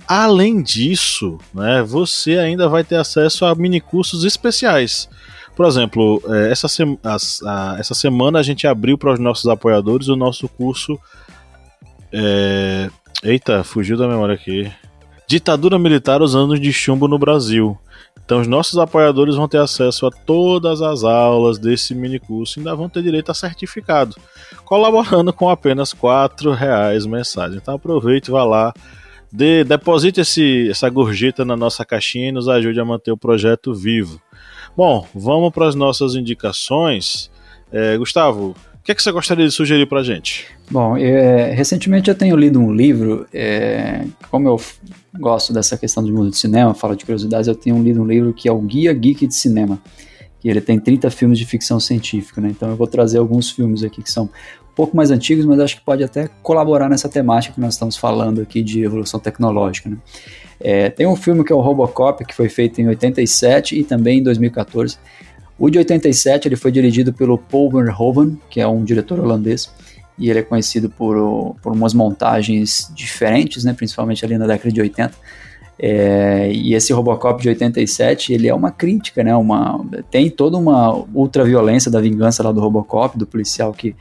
[0.07, 5.09] Além disso, né, você ainda vai ter acesso a minicursos especiais.
[5.57, 6.67] Por exemplo, é, essa,
[7.79, 10.99] essa semana a gente abriu para os nossos apoiadores o nosso curso.
[12.13, 12.91] É...
[13.23, 14.71] Eita, fugiu da memória aqui.
[15.27, 17.79] Ditadura Militar, os anos de chumbo no Brasil.
[18.31, 22.59] Então, os nossos apoiadores vão ter acesso a todas as aulas desse mini curso e
[22.61, 24.15] ainda vão ter direito a certificado,
[24.65, 27.57] colaborando com apenas R$ reais mensais.
[27.57, 28.73] Então, aproveite, vá lá,
[29.33, 33.75] dê, deposite esse, essa gorjeta na nossa caixinha e nos ajude a manter o projeto
[33.75, 34.23] vivo.
[34.77, 37.33] Bom, vamos para as nossas indicações.
[37.73, 40.47] É, Gustavo, o que, é que você gostaria de sugerir para a gente?
[40.71, 44.61] Bom, é, recentemente eu tenho lido um livro, é, como eu
[45.19, 48.33] gosto dessa questão do mundo do cinema, falo de curiosidades, eu tenho lido um livro
[48.33, 49.83] que é o Guia Geek de Cinema,
[50.39, 52.51] que ele tem 30 filmes de ficção científica, né?
[52.51, 55.77] Então eu vou trazer alguns filmes aqui que são um pouco mais antigos, mas acho
[55.77, 59.97] que pode até colaborar nessa temática que nós estamos falando aqui de evolução tecnológica, né?
[60.61, 64.21] É, tem um filme que é o Robocop, que foi feito em 87 e também
[64.21, 64.99] em 2014,
[65.59, 69.71] o de 87 ele foi dirigido pelo Paul Verhoeven, que é um diretor holandês,
[70.21, 74.81] e ele é conhecido por, por umas montagens diferentes, né, principalmente ali na década de
[74.81, 75.15] 80.
[75.79, 80.95] É, e esse Robocop de 87, ele é uma crítica, né, uma, tem toda uma
[81.15, 83.97] ultraviolência da vingança lá do Robocop, do policial que,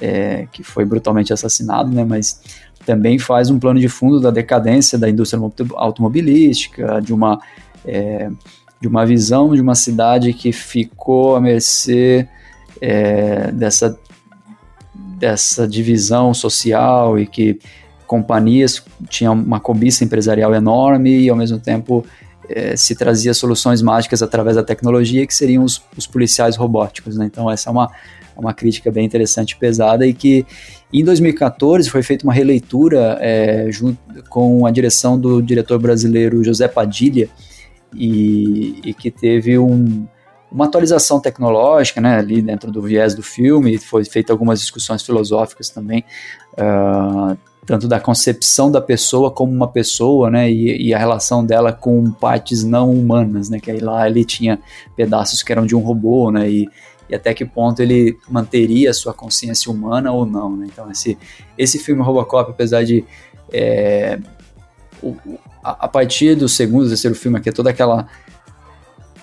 [0.00, 2.40] é, que foi brutalmente assassinado, né, mas
[2.86, 5.42] também faz um plano de fundo da decadência da indústria
[5.74, 7.40] automobilística, de uma...
[7.84, 8.30] É,
[8.80, 12.28] de uma visão de uma cidade que ficou à mercê
[12.78, 13.98] é, dessa,
[15.24, 17.58] dessa divisão social e que
[18.06, 22.04] companhias tinham uma cobiça empresarial enorme e ao mesmo tempo
[22.46, 27.16] é, se trazia soluções mágicas através da tecnologia que seriam os, os policiais robóticos.
[27.16, 27.24] Né?
[27.24, 27.90] Então essa é uma,
[28.36, 30.44] uma crítica bem interessante e pesada e que
[30.92, 33.98] em 2014 foi feita uma releitura é, junto
[34.28, 37.30] com a direção do diretor brasileiro José Padilha,
[37.96, 40.06] e, e que teve um,
[40.54, 45.68] uma atualização tecnológica, né, ali dentro do viés do filme, foi feita algumas discussões filosóficas
[45.68, 46.04] também,
[46.52, 47.36] uh,
[47.66, 52.08] tanto da concepção da pessoa como uma pessoa, né, e, e, a relação dela com
[52.12, 54.60] partes não humanas, né, que aí lá ele tinha
[54.94, 56.68] pedaços que eram de um robô, né, e,
[57.10, 61.18] e até que ponto ele manteria a sua consciência humana ou não, né, então esse,
[61.58, 63.04] esse filme Robocop, apesar de
[63.52, 64.20] é,
[65.02, 65.16] o,
[65.64, 68.06] a, a partir do segundo, terceiro filme aqui, toda aquela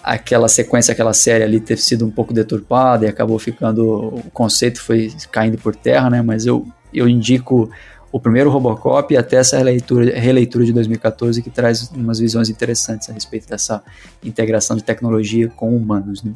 [0.04, 4.82] aquela sequência, aquela série ali ter sido um pouco deturpada e acabou ficando o conceito
[4.82, 6.22] foi caindo por terra, né?
[6.22, 7.70] Mas eu eu indico
[8.12, 13.10] o primeiro Robocop e até essa releitura, releitura de 2014 que traz umas visões interessantes
[13.10, 13.82] a respeito dessa
[14.24, 16.34] integração de tecnologia com humanos, né?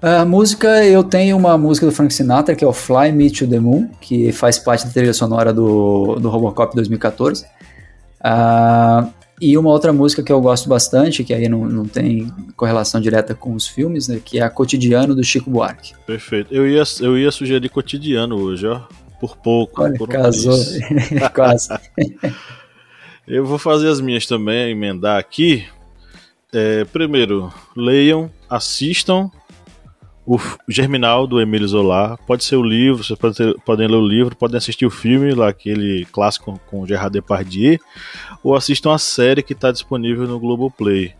[0.00, 3.46] A música, eu tenho uma música do Frank Sinatra que é o Fly Me to
[3.46, 7.44] the Moon, que faz parte da trilha sonora do, do Robocop 2014.
[8.20, 9.10] Uh,
[9.40, 13.34] e uma outra música que eu gosto bastante, que aí não, não tem correlação direta
[13.34, 15.94] com os filmes, né, que é a Cotidiano do Chico Buarque.
[16.06, 16.52] Perfeito.
[16.54, 18.82] Eu ia, eu ia sugerir Cotidiano hoje, ó.
[19.20, 19.82] Por pouco.
[19.82, 20.58] Olha, por casou.
[21.34, 21.68] Quase.
[23.26, 25.66] eu vou fazer as minhas também, emendar aqui.
[26.52, 29.30] É, primeiro, leiam, assistam
[30.26, 32.18] o Germinal do Emílio Zola.
[32.26, 35.32] Pode ser o livro, vocês podem, ter, podem ler o livro, podem assistir o filme,
[35.32, 37.78] lá, aquele clássico com Gerard Depardieu,
[38.42, 41.14] ou assistam a série que está disponível no Globoplay.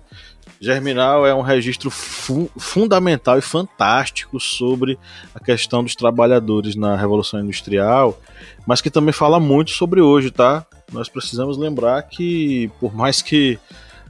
[0.60, 4.98] Germinal é um registro fu fundamental e fantástico sobre
[5.34, 8.18] a questão dos trabalhadores na Revolução Industrial,
[8.66, 10.66] mas que também fala muito sobre hoje, tá?
[10.92, 13.58] Nós precisamos lembrar que, por mais que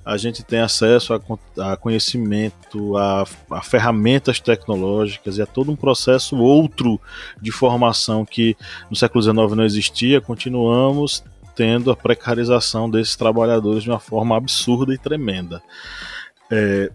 [0.06, 5.76] a gente tem acesso a, a conhecimento, a, a, ferramentas tecnológicas e a todo um
[5.76, 7.00] processo outro
[7.42, 8.56] de formação que
[8.88, 11.24] no século XIX não existia, continuamos
[11.56, 15.60] tendo a precarização desses trabalhadores de uma forma absurda e tremenda.
[16.50, 16.92] É,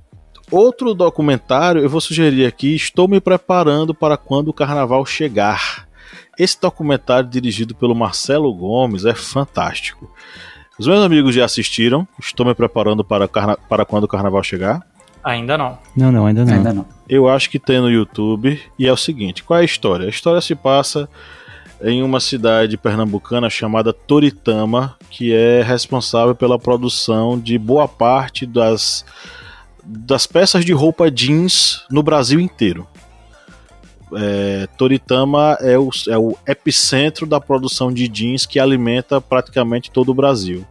[0.51, 5.87] Outro documentário, eu vou sugerir aqui, estou me preparando para quando o carnaval chegar.
[6.37, 10.13] Esse documentário dirigido pelo Marcelo Gomes é fantástico.
[10.81, 14.81] Os meus amigos já assistiram, estou me preparando para, para quando o carnaval chegar.
[15.23, 15.77] Ainda não.
[15.95, 16.53] Não, não, ainda não.
[16.55, 16.85] Ainda não.
[17.07, 18.59] Eu acho que tem no YouTube.
[18.79, 20.07] E é o seguinte: qual é a história?
[20.07, 21.07] A história se passa
[21.83, 29.05] em uma cidade pernambucana chamada Toritama, que é responsável pela produção de boa parte das,
[29.85, 32.87] das peças de roupa jeans no Brasil inteiro.
[34.15, 40.09] É, Toritama é o, é o epicentro da produção de jeans que alimenta praticamente todo
[40.09, 40.65] o Brasil.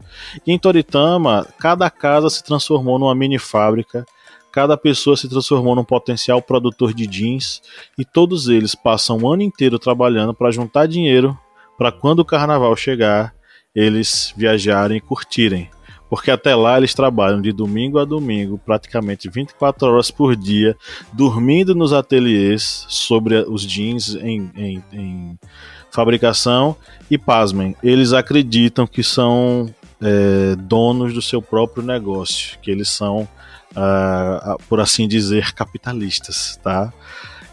[0.47, 4.05] E em Toritama, cada casa se transformou numa mini fábrica
[4.53, 7.63] Cada pessoa se transformou num potencial produtor de jeans
[7.97, 11.39] e todos eles passam o ano inteiro trabalhando para juntar dinheiro
[11.79, 13.33] para quando o carnaval chegar,
[13.75, 15.71] eles viajarem e curtirem.
[16.11, 20.77] Porque até lá eles trabalham de domingo a domingo, praticamente 24 horas por dia,
[21.13, 25.39] dormindo nos ateliês sobre os jeans em, em, em
[25.91, 26.77] fabricação.
[27.11, 33.29] E pasmem, eles acreditam que são é, donos do seu próprio negócio, que eles são
[33.77, 36.93] uh, por assim dizer, capitalistas, tá?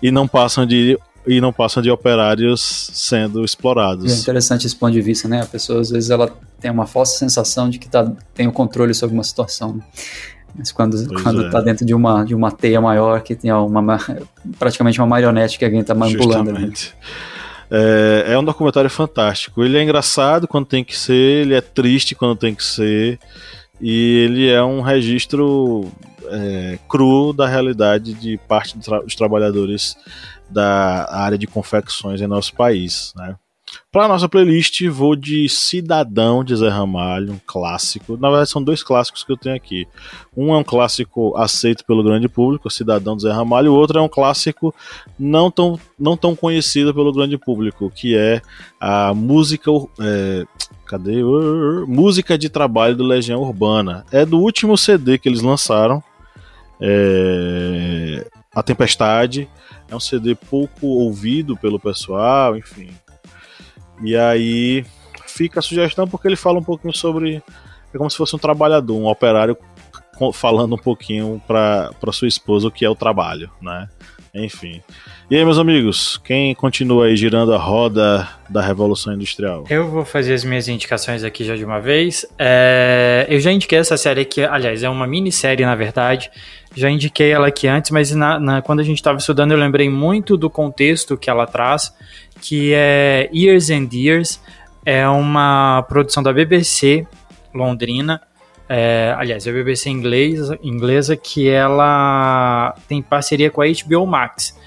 [0.02, 0.98] E não passam de
[1.28, 4.12] e não passam de operários sendo explorados.
[4.12, 5.42] É interessante esse ponto de vista, né?
[5.42, 8.94] A pessoa às vezes ela tem uma falsa sensação de que tá, tem o controle
[8.94, 9.74] sobre uma situação.
[9.74, 9.84] Né?
[10.58, 11.50] Mas quando, pois quando é.
[11.50, 14.00] tá dentro de uma, de uma teia maior que tem uma,
[14.58, 16.50] praticamente uma marionete que alguém tá manipulando.
[16.50, 16.96] Justamente.
[17.70, 19.64] É, é um documentário fantástico.
[19.64, 23.20] Ele é engraçado quando tem que ser, ele é triste quando tem que ser
[23.80, 25.92] e ele é um registro
[26.30, 29.96] é, cru da realidade de parte dos trabalhadores
[30.50, 33.14] da área de confecções em nosso país.
[33.16, 33.36] Né?
[33.92, 38.18] Para nossa playlist, vou de Cidadão de Zé Ramalho, um clássico.
[38.18, 39.88] Na verdade, são dois clássicos que eu tenho aqui.
[40.36, 44.02] Um é um clássico aceito pelo grande público, Cidadão de Zé Ramalho, o outro é
[44.02, 44.74] um clássico
[45.18, 48.42] não tão, não tão conhecido pelo grande público, que é
[48.80, 49.72] a música.
[50.00, 50.46] É,
[50.86, 51.24] cadê?
[51.88, 54.06] Música de trabalho do Legião Urbana.
[54.12, 56.02] É do último CD que eles lançaram.
[56.80, 58.28] É,
[58.58, 59.48] a Tempestade.
[59.88, 62.90] É um CD pouco ouvido pelo pessoal, enfim.
[64.04, 64.84] E aí
[65.28, 67.44] fica a sugestão porque ele fala um pouquinho sobre.
[67.94, 69.56] É como se fosse um trabalhador, um operário
[70.34, 73.88] falando um pouquinho para sua esposa o que é o trabalho, né?
[74.34, 74.82] Enfim.
[75.30, 79.66] E aí, meus amigos, quem continua aí girando a roda da Revolução Industrial?
[79.70, 82.26] Eu vou fazer as minhas indicações aqui já de uma vez.
[82.38, 83.26] É...
[83.30, 86.30] Eu já indiquei essa série aqui, aliás, é uma minissérie, na verdade.
[86.76, 89.90] Já indiquei ela aqui antes, mas na, na, quando a gente estava estudando, eu lembrei
[89.90, 91.94] muito do contexto que ela traz,
[92.42, 94.42] que é Years and Years.
[94.86, 97.06] É uma produção da BBC
[97.54, 98.22] Londrina.
[98.70, 104.58] É, aliás, é a BBC inglesa, inglesa que ela tem parceria com a HBO Max.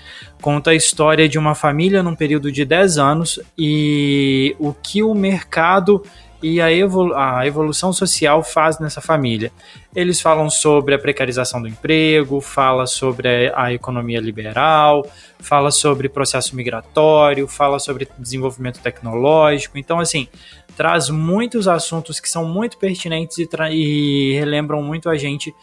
[0.40, 5.14] Conta a história de uma família num período de 10 anos e o que o
[5.14, 6.02] mercado
[6.42, 9.52] e a, evolu a evolução social faz nessa família.
[9.94, 15.06] Eles falam sobre a precarização do emprego, fala sobre a, a economia liberal,
[15.38, 19.76] fala sobre processo migratório, fala sobre desenvolvimento tecnológico.
[19.76, 20.28] Então, assim,
[20.76, 25.54] traz muitos assuntos que são muito pertinentes e, e relembram muito a gente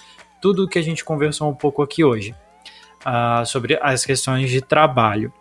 [0.42, 2.36] tudo o que a gente conversou um pouco aqui hoje
[3.06, 5.32] uh, sobre as questões de trabalho.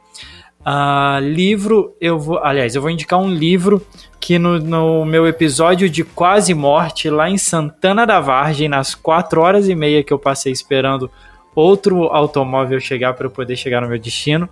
[0.61, 2.39] Uh, livro, eu vou.
[2.39, 3.81] Aliás, eu vou indicar um livro
[4.19, 9.41] que no, no, meu episódio de quase morte, lá em Santana da Vargem, nas quatro
[9.41, 11.09] horas e meia que eu passei esperando
[11.55, 14.49] outro automóvel chegar para eu poder chegar no meu destino,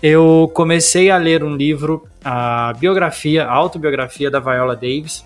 [0.00, 5.24] eu comecei a ler um livro, a biografia, a autobiografia da Viola Davis,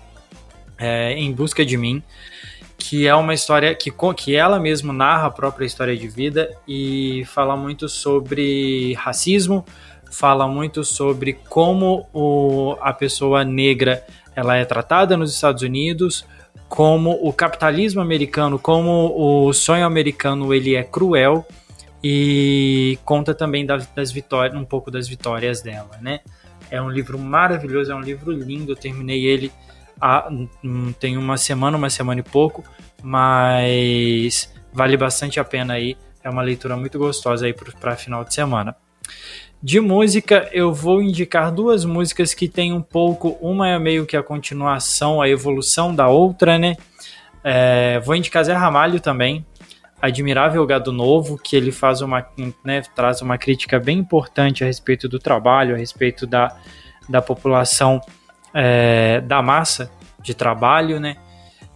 [0.77, 2.01] é, Em Busca de Mim,
[2.77, 7.23] que é uma história que, que ela mesma narra a própria história de vida e
[7.27, 9.65] fala muito sobre racismo,
[10.11, 14.03] fala muito sobre como o, a pessoa negra
[14.35, 16.23] ela é tratada nos Estados Unidos,
[16.69, 21.45] como o capitalismo americano, como o sonho americano ele é cruel
[22.03, 26.19] e conta também das, das vitórias, um pouco das vitórias dela, né?
[26.69, 28.73] É um livro maravilhoso, é um livro lindo.
[28.73, 29.51] Eu terminei ele
[29.99, 30.29] há,
[30.63, 32.63] hum, tem uma semana, uma semana e pouco,
[33.01, 35.97] mas vale bastante a pena aí.
[36.23, 38.75] É uma leitura muito gostosa aí para final de semana.
[39.63, 44.15] De música, eu vou indicar duas músicas que tem um pouco, uma é meio que
[44.15, 46.75] a continuação, a evolução da outra, né?
[47.43, 49.45] É, vou indicar Zé Ramalho também,
[50.01, 52.25] Admirável Gado Novo, que ele faz uma,
[52.63, 56.55] né, traz uma crítica bem importante a respeito do trabalho, a respeito da,
[57.09, 57.99] da população,
[58.53, 59.91] é, da massa
[60.21, 61.17] de trabalho, né?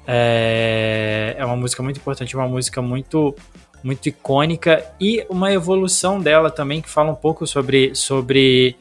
[0.06, 3.36] É, é uma música muito importante, uma música muito
[3.84, 8.76] muito icônica e uma evolução dela também que fala um pouco sobre, sobre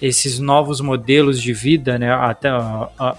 [0.00, 2.36] esses novos modelos de vida, né, a,
[2.98, 3.16] a,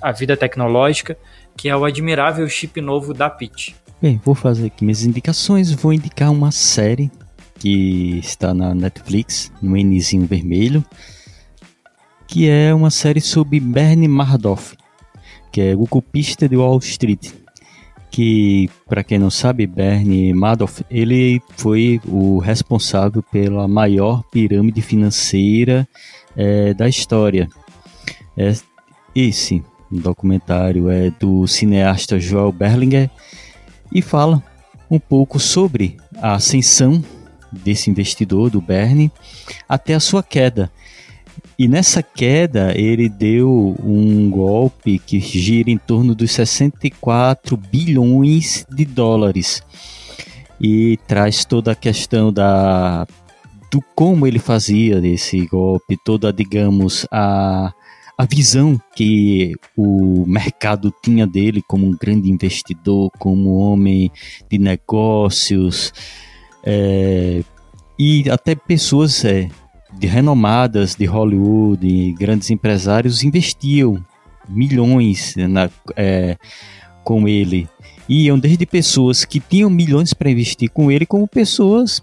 [0.00, 1.16] a vida tecnológica,
[1.56, 3.74] que é o admirável chip novo da Pitch.
[4.00, 5.72] Bem, vou fazer aqui minhas indicações.
[5.72, 7.10] Vou indicar uma série
[7.58, 10.84] que está na Netflix, no Nzinho vermelho,
[12.24, 14.76] que é uma série sobre Bernie Madoff,
[15.50, 17.32] que é o golpista de Wall Street.
[18.08, 25.88] Que, para quem não sabe, Bernie Madoff, ele foi o responsável pela maior pirâmide financeira
[26.36, 27.48] é, da história.
[28.36, 28.54] É,
[29.12, 29.60] esse
[29.90, 33.10] documentário é do cineasta Joel Berlinger
[33.92, 34.42] e fala
[34.90, 37.02] um pouco sobre a ascensão
[37.52, 39.10] desse investidor, do Bernie,
[39.68, 40.70] até a sua queda.
[41.58, 48.84] E nessa queda ele deu um golpe que gira em torno dos 64 bilhões de
[48.84, 49.62] dólares
[50.60, 53.06] e traz toda a questão da
[53.70, 57.72] do como ele fazia esse golpe, toda, digamos, a,
[58.18, 64.10] a visão que o mercado tinha dele como um grande investidor, como homem
[64.50, 65.92] de negócios,
[66.64, 67.44] é,
[67.96, 69.48] e até pessoas é,
[69.96, 74.04] de renomadas de Hollywood, grandes empresários investiam
[74.48, 76.36] milhões na, é,
[77.04, 77.68] com ele.
[78.08, 82.02] Iam desde pessoas que tinham milhões para investir com ele, como pessoas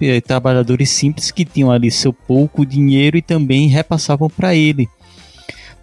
[0.00, 4.88] é, trabalhadores simples que tinham ali seu pouco dinheiro e também repassavam para ele,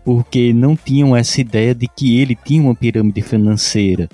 [0.08, 4.08] porque não tinham essa ideia de que ele tinha uma pirâmide financeira,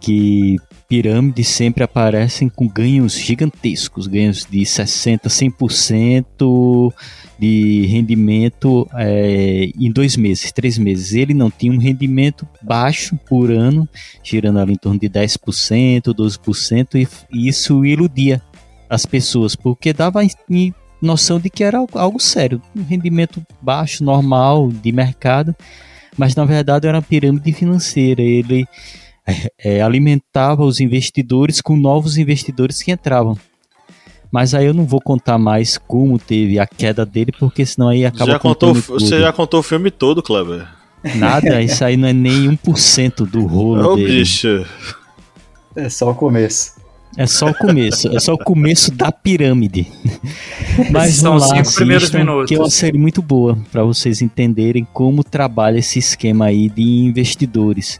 [0.00, 0.54] que
[0.88, 6.92] pirâmides sempre aparecem com ganhos gigantescos, ganhos de 60, 100%
[7.40, 11.12] de rendimento é, em dois meses, três meses.
[11.12, 13.88] Ele não tinha um rendimento baixo por ano,
[14.22, 18.40] girando ali em torno de 10%, 12%, e isso iludia
[18.88, 20.22] as pessoas, porque dava
[21.00, 25.54] noção de que era algo sério, um rendimento baixo, normal, de mercado,
[26.16, 28.22] mas na verdade era uma pirâmide financeira.
[28.22, 28.66] Ele
[29.26, 33.36] é, é, alimentava os investidores com novos investidores que entravam.
[34.30, 38.04] Mas aí eu não vou contar mais como teve a queda dele, porque senão aí
[38.04, 40.66] acaba já contou Você já contou o filme todo, Kleber.
[41.14, 44.18] Nada, isso aí não é nem 1% do rolo Ô, dele.
[44.18, 44.66] bicho.
[45.74, 46.75] É só o começo.
[47.16, 49.90] É só o começo, é só o começo da pirâmide.
[50.90, 52.48] Mas São lá, cinco primeiros minutos.
[52.48, 56.82] Que é uma série muito boa para vocês entenderem como trabalha esse esquema aí de
[56.82, 57.98] investidores.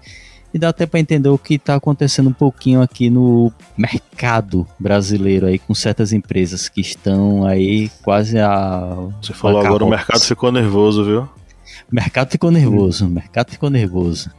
[0.52, 5.47] E dá até para entender o que está acontecendo um pouquinho aqui no mercado brasileiro
[5.47, 10.52] aí com certas empresas que estão aí quase a Você falou agora o mercado ficou
[10.52, 11.22] nervoso, viu?
[11.22, 14.30] O mercado ficou nervoso, o mercado ficou nervoso.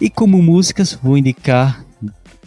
[0.00, 1.84] E como músicas, vou indicar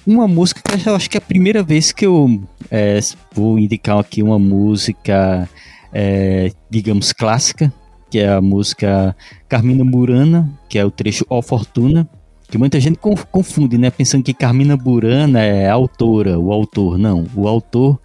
[0.05, 2.99] uma música que eu acho que é a primeira vez que eu é,
[3.33, 5.49] vou indicar aqui uma música,
[5.91, 7.73] é, digamos, clássica,
[8.09, 9.15] que é a música
[9.47, 12.07] Carmina Burana, que é o trecho Ó Fortuna,
[12.49, 12.99] que muita gente
[13.31, 13.89] confunde, né?
[13.89, 16.99] Pensando que Carmina Burana é a autora, o autor.
[16.99, 17.99] Não, o autor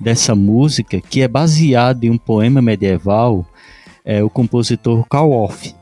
[0.00, 3.46] dessa música, que é baseado em um poema medieval,
[4.04, 5.72] é o compositor Karl Orff.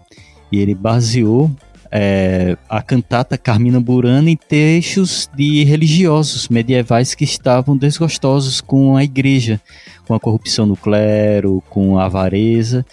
[0.52, 1.50] E ele baseou
[1.92, 9.02] é, a cantata Carmina Burana em textos de religiosos medievais que estavam desgostosos com a
[9.02, 9.60] igreja,
[10.06, 12.86] com a corrupção no clero, com a avareza,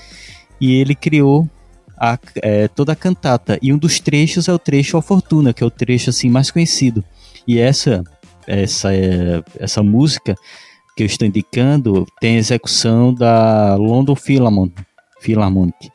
[0.59, 1.47] e ele criou
[1.95, 3.59] a, é, toda a cantata.
[3.61, 6.49] E um dos trechos é o trecho A Fortuna, que é o trecho assim mais
[6.49, 7.03] conhecido.
[7.47, 8.03] E essa
[8.47, 10.33] essa é, essa música
[10.95, 14.81] que eu estou indicando tem execução da London Philharmonic,
[15.19, 15.91] Philharmonic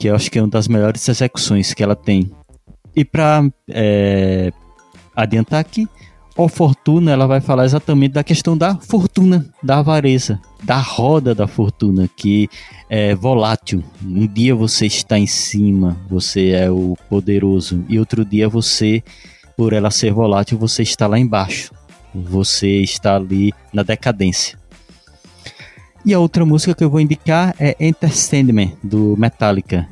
[0.00, 2.30] que eu acho que é uma das melhores execuções que ela tem.
[2.96, 4.50] E para é,
[5.14, 5.86] adiantar aqui,
[6.34, 11.46] o Fortuna ela vai falar exatamente da questão da fortuna, da avareza, da roda da
[11.46, 12.48] fortuna, que
[12.88, 13.84] é volátil.
[14.02, 19.02] Um dia você está em cima, você é o poderoso, e outro dia você,
[19.54, 21.74] por ela ser volátil, você está lá embaixo.
[22.14, 24.59] Você está ali na decadência.
[26.04, 29.86] E a outra música que eu vou indicar é Enter Sandman, do Metallica,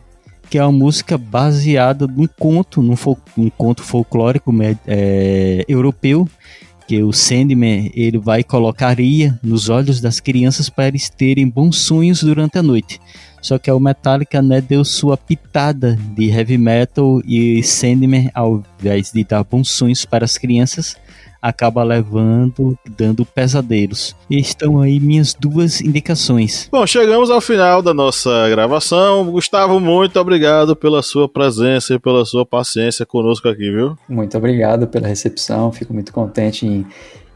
[0.49, 4.51] que é uma música baseada num conto, num, conto folclórico
[4.87, 6.27] é, europeu,
[6.87, 8.97] que o Sandman ele vai colocar
[9.43, 12.99] nos olhos das crianças para eles terem bons sonhos durante a noite.
[13.43, 19.13] Só que o Metallica né, deu sua pitada de heavy metal e Sandman, ao invés
[19.13, 20.97] de dar bons sonhos para as crianças,
[21.41, 24.15] acaba levando, dando pesadelos.
[24.29, 26.69] E estão aí minhas duas indicações.
[26.71, 29.31] Bom, chegamos ao final da nossa gravação.
[29.31, 33.97] Gustavo, muito obrigado pela sua presença e pela sua paciência conosco aqui, viu?
[34.09, 36.87] Muito obrigado pela recepção, fico muito contente em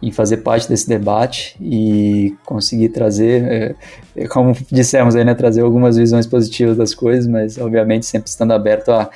[0.02, 3.76] em fazer parte desse debate e conseguir trazer,
[4.16, 8.50] é, como dissemos aí, né, trazer algumas visões positivas das coisas, mas obviamente sempre estando
[8.50, 9.08] aberto a,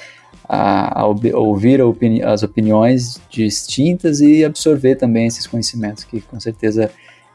[0.49, 6.39] a, a ouvir a opini as opiniões distintas e absorver também esses conhecimentos que com
[6.39, 6.91] certeza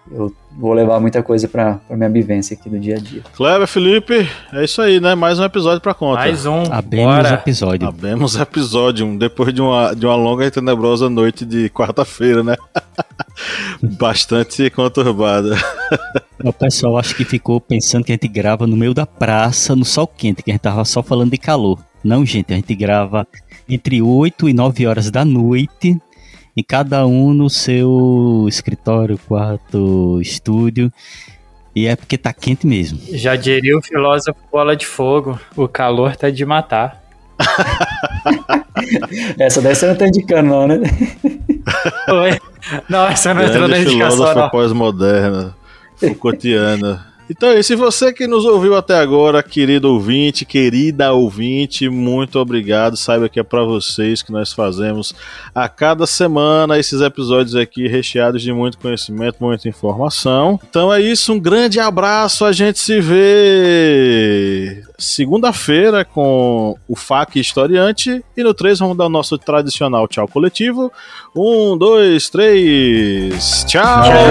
[0.10, 3.22] eu vou levar muita coisa para minha vivência aqui do dia a dia.
[3.34, 5.14] Cleber, Felipe, é isso aí, né?
[5.16, 6.22] Mais um episódio para conta.
[6.22, 6.64] Mais um.
[6.72, 7.34] Abemos bora.
[7.36, 7.88] episódio.
[7.88, 12.58] Abemos episódio, depois de uma, de uma longa e tenebrosa noite de quarta-feira, né?
[13.82, 15.56] Bastante conturbada.
[16.44, 19.86] O pessoal acho que ficou pensando que a gente grava no meio da praça, no
[19.86, 21.78] sol quente, que a gente tava só falando de calor.
[22.04, 23.28] Não, gente, a gente grava
[23.70, 26.00] entre 8 e 9 horas da noite,
[26.56, 30.92] e cada um no seu escritório, quarto, estúdio.
[31.74, 33.00] E é porque tá quente mesmo.
[33.14, 37.02] Já diria o filósofo Bola de Fogo: o calor tá de matar.
[39.40, 40.76] essa daí você não tá indicando, não, né?
[42.10, 42.40] Oi.
[42.90, 45.56] Não, essa não entrou na indicação, filósofa pós-moderna,
[45.96, 47.11] Foucaultiana.
[47.32, 47.58] Então.
[47.58, 52.98] E você que nos ouviu até agora, querido ouvinte, querida ouvinte, muito obrigado.
[52.98, 55.16] Saiba que é para vocês que nós fazemos
[55.56, 60.60] a cada semana esses episódios aqui recheados de muito conhecimento, muita informação.
[60.70, 61.32] Então é isso.
[61.32, 62.44] Um grande abraço.
[62.44, 68.24] A gente se vê segunda-feira com o FAC Historiante.
[68.38, 70.92] E no 3 vamos dar o nosso tradicional tchau coletivo.
[71.36, 73.66] Um, dois, três.
[73.68, 74.04] Tchau!
[74.04, 74.22] tchau.